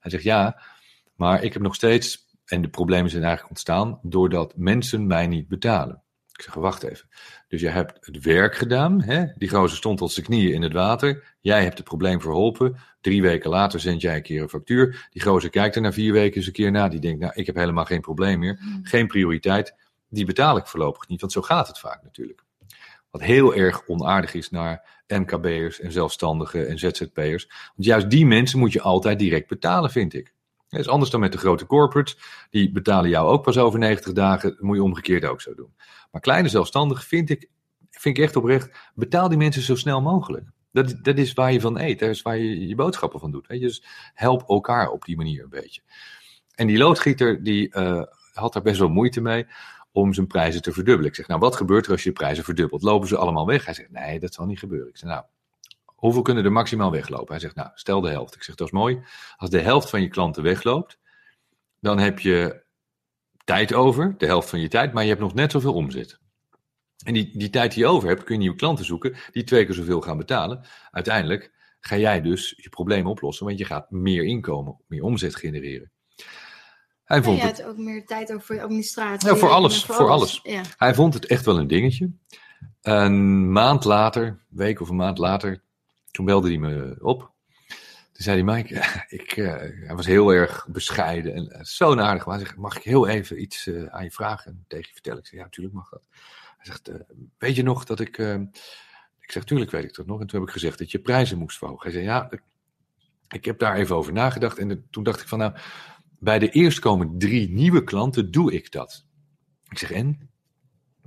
Hij 0.00 0.10
zegt 0.10 0.24
ja, 0.24 0.62
maar 1.14 1.42
ik 1.42 1.52
heb 1.52 1.62
nog 1.62 1.74
steeds, 1.74 2.26
en 2.44 2.62
de 2.62 2.68
problemen 2.68 3.10
zijn 3.10 3.22
eigenlijk 3.22 3.50
ontstaan, 3.50 3.98
doordat 4.02 4.56
mensen 4.56 5.06
mij 5.06 5.26
niet 5.26 5.48
betalen. 5.48 6.02
Ik 6.36 6.42
zeg, 6.42 6.54
wacht 6.54 6.82
even. 6.82 7.08
Dus 7.48 7.60
je 7.60 7.68
hebt 7.68 8.06
het 8.06 8.24
werk 8.24 8.54
gedaan. 8.54 9.02
Hè? 9.02 9.24
Die 9.36 9.48
gozer 9.48 9.76
stond 9.76 9.98
tot 9.98 10.12
zijn 10.12 10.26
knieën 10.26 10.54
in 10.54 10.62
het 10.62 10.72
water. 10.72 11.36
Jij 11.40 11.62
hebt 11.62 11.78
het 11.78 11.86
probleem 11.86 12.20
verholpen. 12.20 12.76
Drie 13.00 13.22
weken 13.22 13.50
later 13.50 13.80
zend 13.80 14.00
jij 14.00 14.16
een 14.16 14.22
keer 14.22 14.42
een 14.42 14.48
factuur. 14.48 15.08
Die 15.10 15.22
gozer 15.22 15.50
kijkt 15.50 15.76
er 15.76 15.80
na 15.80 15.92
vier 15.92 16.12
weken 16.12 16.36
eens 16.36 16.46
een 16.46 16.52
keer 16.52 16.70
na. 16.70 16.88
Die 16.88 17.00
denkt, 17.00 17.20
nou, 17.20 17.32
ik 17.34 17.46
heb 17.46 17.54
helemaal 17.54 17.84
geen 17.84 18.00
probleem 18.00 18.38
meer. 18.38 18.58
Hmm. 18.60 18.80
Geen 18.82 19.06
prioriteit. 19.06 19.74
Die 20.08 20.24
betaal 20.24 20.56
ik 20.56 20.66
voorlopig 20.66 21.08
niet. 21.08 21.20
Want 21.20 21.32
zo 21.32 21.42
gaat 21.42 21.68
het 21.68 21.78
vaak 21.78 22.02
natuurlijk. 22.02 22.44
Wat 23.10 23.22
heel 23.22 23.54
erg 23.54 23.86
onaardig 23.86 24.34
is 24.34 24.50
naar 24.50 25.02
MKB'ers 25.06 25.80
en 25.80 25.92
zelfstandigen 25.92 26.68
en 26.68 26.78
ZZP'ers. 26.78 27.46
Want 27.46 27.88
juist 27.88 28.10
die 28.10 28.26
mensen 28.26 28.58
moet 28.58 28.72
je 28.72 28.80
altijd 28.80 29.18
direct 29.18 29.48
betalen, 29.48 29.90
vind 29.90 30.14
ik. 30.14 30.34
Dat 30.68 30.80
is 30.80 30.88
anders 30.88 31.10
dan 31.10 31.20
met 31.20 31.32
de 31.32 31.38
grote 31.38 31.66
corporates. 31.66 32.18
Die 32.50 32.72
betalen 32.72 33.10
jou 33.10 33.28
ook 33.28 33.42
pas 33.42 33.58
over 33.58 33.78
90 33.78 34.12
dagen. 34.12 34.50
Dat 34.50 34.60
moet 34.60 34.76
je 34.76 34.82
omgekeerd 34.82 35.24
ook 35.24 35.40
zo 35.40 35.54
doen. 35.54 35.74
Maar 36.10 36.20
kleine 36.20 36.48
zelfstandigen 36.48 37.04
vind 37.04 37.30
ik, 37.30 37.48
vind 37.90 38.18
ik 38.18 38.24
echt 38.24 38.36
oprecht, 38.36 38.90
betaal 38.94 39.28
die 39.28 39.38
mensen 39.38 39.62
zo 39.62 39.74
snel 39.74 40.02
mogelijk. 40.02 40.44
Dat, 40.72 40.94
dat 41.02 41.18
is 41.18 41.32
waar 41.32 41.52
je 41.52 41.60
van 41.60 41.78
eet, 41.78 41.98
dat 41.98 42.08
is 42.08 42.22
waar 42.22 42.36
je 42.36 42.68
je 42.68 42.74
boodschappen 42.74 43.20
van 43.20 43.30
doet. 43.30 43.46
Je? 43.48 43.58
Dus 43.58 43.84
help 44.14 44.48
elkaar 44.48 44.90
op 44.90 45.04
die 45.04 45.16
manier 45.16 45.42
een 45.42 45.48
beetje. 45.48 45.80
En 46.54 46.66
die 46.66 46.78
loodgieter 46.78 47.42
die 47.42 47.76
uh, 47.76 48.02
had 48.32 48.52
daar 48.52 48.62
best 48.62 48.78
wel 48.78 48.88
moeite 48.88 49.20
mee 49.20 49.46
om 49.92 50.12
zijn 50.12 50.26
prijzen 50.26 50.62
te 50.62 50.72
verdubbelen. 50.72 51.10
Ik 51.10 51.16
zeg, 51.16 51.28
nou 51.28 51.40
wat 51.40 51.56
gebeurt 51.56 51.86
er 51.86 51.92
als 51.92 52.02
je 52.02 52.08
je 52.08 52.14
prijzen 52.14 52.44
verdubbelt? 52.44 52.82
Lopen 52.82 53.08
ze 53.08 53.16
allemaal 53.16 53.46
weg? 53.46 53.64
Hij 53.64 53.74
zegt, 53.74 53.90
nee, 53.90 54.20
dat 54.20 54.34
zal 54.34 54.46
niet 54.46 54.58
gebeuren. 54.58 54.88
Ik 54.88 54.96
zeg, 54.96 55.10
nou, 55.10 55.24
hoeveel 55.96 56.22
kunnen 56.22 56.44
er 56.44 56.52
maximaal 56.52 56.90
weglopen? 56.90 57.30
Hij 57.30 57.38
zegt, 57.38 57.54
nou, 57.54 57.70
stel 57.74 58.00
de 58.00 58.10
helft. 58.10 58.34
Ik 58.34 58.42
zeg, 58.42 58.54
dat 58.54 58.66
is 58.66 58.72
mooi. 58.72 59.04
Als 59.36 59.50
de 59.50 59.60
helft 59.60 59.90
van 59.90 60.00
je 60.00 60.08
klanten 60.08 60.42
wegloopt, 60.42 60.98
dan 61.80 61.98
heb 61.98 62.18
je 62.18 62.64
tijd 63.44 63.74
over, 63.74 64.14
de 64.18 64.26
helft 64.26 64.50
van 64.50 64.60
je 64.60 64.68
tijd, 64.68 64.92
maar 64.92 65.02
je 65.02 65.08
hebt 65.08 65.20
nog 65.20 65.34
net 65.34 65.50
zoveel 65.50 65.74
omzet. 65.74 66.18
En 67.04 67.14
die, 67.14 67.38
die 67.38 67.50
tijd 67.50 67.74
die 67.74 67.82
je 67.82 67.88
over 67.88 68.08
hebt, 68.08 68.24
kun 68.24 68.34
je 68.34 68.40
nieuwe 68.40 68.56
klanten 68.56 68.84
zoeken 68.84 69.16
die 69.32 69.44
twee 69.44 69.64
keer 69.64 69.74
zoveel 69.74 70.00
gaan 70.00 70.16
betalen. 70.16 70.66
Uiteindelijk 70.90 71.52
ga 71.80 71.96
jij 71.96 72.20
dus 72.20 72.54
je 72.56 72.68
problemen 72.68 73.10
oplossen, 73.10 73.46
want 73.46 73.58
je 73.58 73.64
gaat 73.64 73.90
meer 73.90 74.24
inkomen, 74.24 74.80
meer 74.86 75.02
omzet 75.02 75.36
genereren. 75.36 75.90
Hij 77.04 77.22
vond 77.22 77.38
ja, 77.38 77.46
het 77.46 77.64
ook 77.64 77.76
meer 77.76 78.06
tijd 78.06 78.32
over 78.32 78.46
voor 78.46 78.54
je 78.54 78.62
administratie. 78.62 79.28
Ja, 79.28 79.36
voor 79.36 79.50
alles. 79.50 79.84
Voor, 79.84 80.10
alles. 80.10 80.40
Ja. 80.42 80.60
Hij 80.76 80.94
vond 80.94 81.14
het 81.14 81.26
echt 81.26 81.44
wel 81.44 81.58
een 81.58 81.66
dingetje. 81.66 82.10
Een 82.82 83.52
maand 83.52 83.84
later, 83.84 84.44
week 84.48 84.80
of 84.80 84.88
een 84.88 84.96
maand 84.96 85.18
later, 85.18 85.62
toen 86.16 86.24
belde 86.24 86.48
hij 86.48 86.58
me 86.58 86.96
op. 87.00 87.20
Toen 88.12 88.24
zei 88.24 88.42
hij, 88.42 88.54
Mike, 88.54 88.74
ik, 89.18 89.36
uh, 89.36 89.54
hij 89.58 89.94
was 89.94 90.06
heel 90.06 90.30
erg 90.30 90.66
bescheiden 90.68 91.34
en 91.34 91.52
uh, 91.52 91.62
zo 91.62 91.96
aardig. 91.96 92.26
Maar 92.26 92.36
hij 92.36 92.44
zegt, 92.44 92.56
mag 92.56 92.76
ik 92.76 92.82
heel 92.82 93.06
even 93.06 93.40
iets 93.40 93.66
uh, 93.66 93.86
aan 93.86 94.04
je 94.04 94.10
vragen 94.10 94.50
en 94.50 94.64
tegen 94.68 94.86
je 94.86 94.92
vertellen? 94.92 95.18
Ik 95.18 95.26
zei, 95.26 95.38
ja, 95.38 95.44
natuurlijk 95.44 95.74
mag 95.74 95.88
dat. 95.88 96.02
Hij 96.56 96.66
zegt, 96.66 96.90
weet 97.38 97.56
je 97.56 97.62
nog 97.62 97.84
dat 97.84 98.00
ik... 98.00 98.18
ik 99.20 99.30
zeg, 99.32 99.44
tuurlijk 99.44 99.70
weet 99.70 99.84
ik 99.84 99.94
dat 99.94 100.06
nog. 100.06 100.20
En 100.20 100.26
toen 100.26 100.38
heb 100.38 100.48
ik 100.48 100.54
gezegd 100.54 100.78
dat 100.78 100.90
je 100.90 100.98
prijzen 100.98 101.38
moest 101.38 101.58
verhogen. 101.58 101.82
Hij 101.82 101.92
zei, 101.92 102.04
ja, 102.04 102.30
ik 103.28 103.44
heb 103.44 103.58
daar 103.58 103.76
even 103.76 103.96
over 103.96 104.12
nagedacht. 104.12 104.58
En 104.58 104.86
toen 104.90 105.04
dacht 105.04 105.20
ik 105.20 105.28
van, 105.28 105.38
nou, 105.38 105.54
bij 106.18 106.38
de 106.38 106.48
eerstkomende 106.48 107.16
drie 107.26 107.50
nieuwe 107.50 107.84
klanten 107.84 108.30
doe 108.30 108.52
ik 108.52 108.72
dat. 108.72 109.06
Ik 109.68 109.78
zeg, 109.78 109.90
en? 109.90 110.30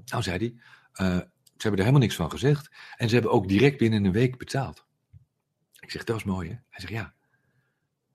Nou, 0.06 0.24
zei 0.24 0.38
hij, 0.38 0.54
ze 0.92 1.68
hebben 1.68 1.80
er 1.80 1.88
helemaal 1.88 2.00
niks 2.00 2.16
van 2.16 2.32
gezegd. 2.32 2.72
En 2.98 3.08
ze 3.08 3.14
hebben 3.14 3.32
ook 3.32 3.48
direct 3.48 3.78
binnen 3.78 4.06
een 4.06 4.12
week 4.12 4.38
betaald. 4.38 4.88
Ik 5.90 5.96
zeg, 5.96 6.04
dat 6.04 6.16
is 6.16 6.24
mooi 6.24 6.50
hè? 6.50 6.56
Hij 6.70 6.80
zegt, 6.80 6.94
ja. 6.94 7.14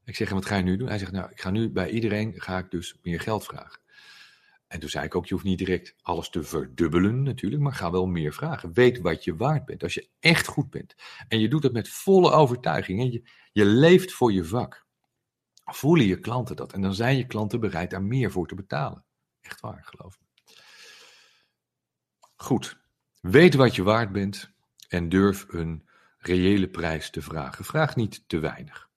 Ik 0.05 0.17
zeg, 0.17 0.29
en 0.29 0.35
wat 0.35 0.47
ga 0.47 0.57
je 0.57 0.63
nu 0.63 0.77
doen? 0.77 0.89
Hij 0.89 0.99
zegt, 0.99 1.13
nou, 1.13 1.31
ik 1.31 1.41
ga 1.41 1.51
nu 1.51 1.71
bij 1.71 1.91
iedereen, 1.91 2.41
ga 2.41 2.59
ik 2.59 2.71
dus 2.71 2.99
meer 3.03 3.21
geld 3.21 3.45
vragen. 3.45 3.81
En 4.67 4.81
toen 4.81 4.89
zei 4.89 5.05
ik 5.05 5.15
ook, 5.15 5.27
je 5.27 5.35
hoeft 5.35 5.47
niet 5.47 5.59
direct 5.59 5.95
alles 6.03 6.29
te 6.29 6.43
verdubbelen 6.43 7.23
natuurlijk, 7.23 7.63
maar 7.63 7.73
ga 7.73 7.91
wel 7.91 8.07
meer 8.07 8.33
vragen. 8.33 8.73
Weet 8.73 9.01
wat 9.01 9.25
je 9.25 9.37
waard 9.37 9.65
bent. 9.65 9.83
Als 9.83 9.95
je 9.95 10.09
echt 10.21 10.47
goed 10.47 10.71
bent 10.71 10.95
en 11.29 11.41
je 11.41 11.49
doet 11.49 11.63
het 11.63 11.73
met 11.73 11.89
volle 11.89 12.31
overtuiging 12.31 13.01
en 13.01 13.13
je, 13.13 13.23
je 13.53 13.65
leeft 13.65 14.13
voor 14.13 14.33
je 14.33 14.45
vak, 14.45 14.87
voelen 15.65 16.07
je 16.07 16.21
klanten 16.21 16.57
dat. 16.57 16.73
En 16.73 16.81
dan 16.81 16.95
zijn 16.95 17.17
je 17.17 17.27
klanten 17.27 17.61
bereid 17.61 17.91
daar 17.91 18.03
meer 18.03 18.31
voor 18.31 18.47
te 18.47 18.55
betalen. 18.55 19.05
Echt 19.41 19.61
waar, 19.61 19.85
geloof 19.85 20.19
me. 20.21 20.53
Goed. 22.37 22.79
Weet 23.21 23.55
wat 23.55 23.75
je 23.75 23.83
waard 23.83 24.13
bent 24.13 24.51
en 24.89 25.09
durf 25.09 25.45
een 25.49 25.89
reële 26.27 26.69
prijs 26.69 27.11
te 27.11 27.23
vragen. 27.23 27.65
Vraag 27.65 27.97
niet 27.97 28.23
te 28.27 28.39
weinig. 28.39 28.89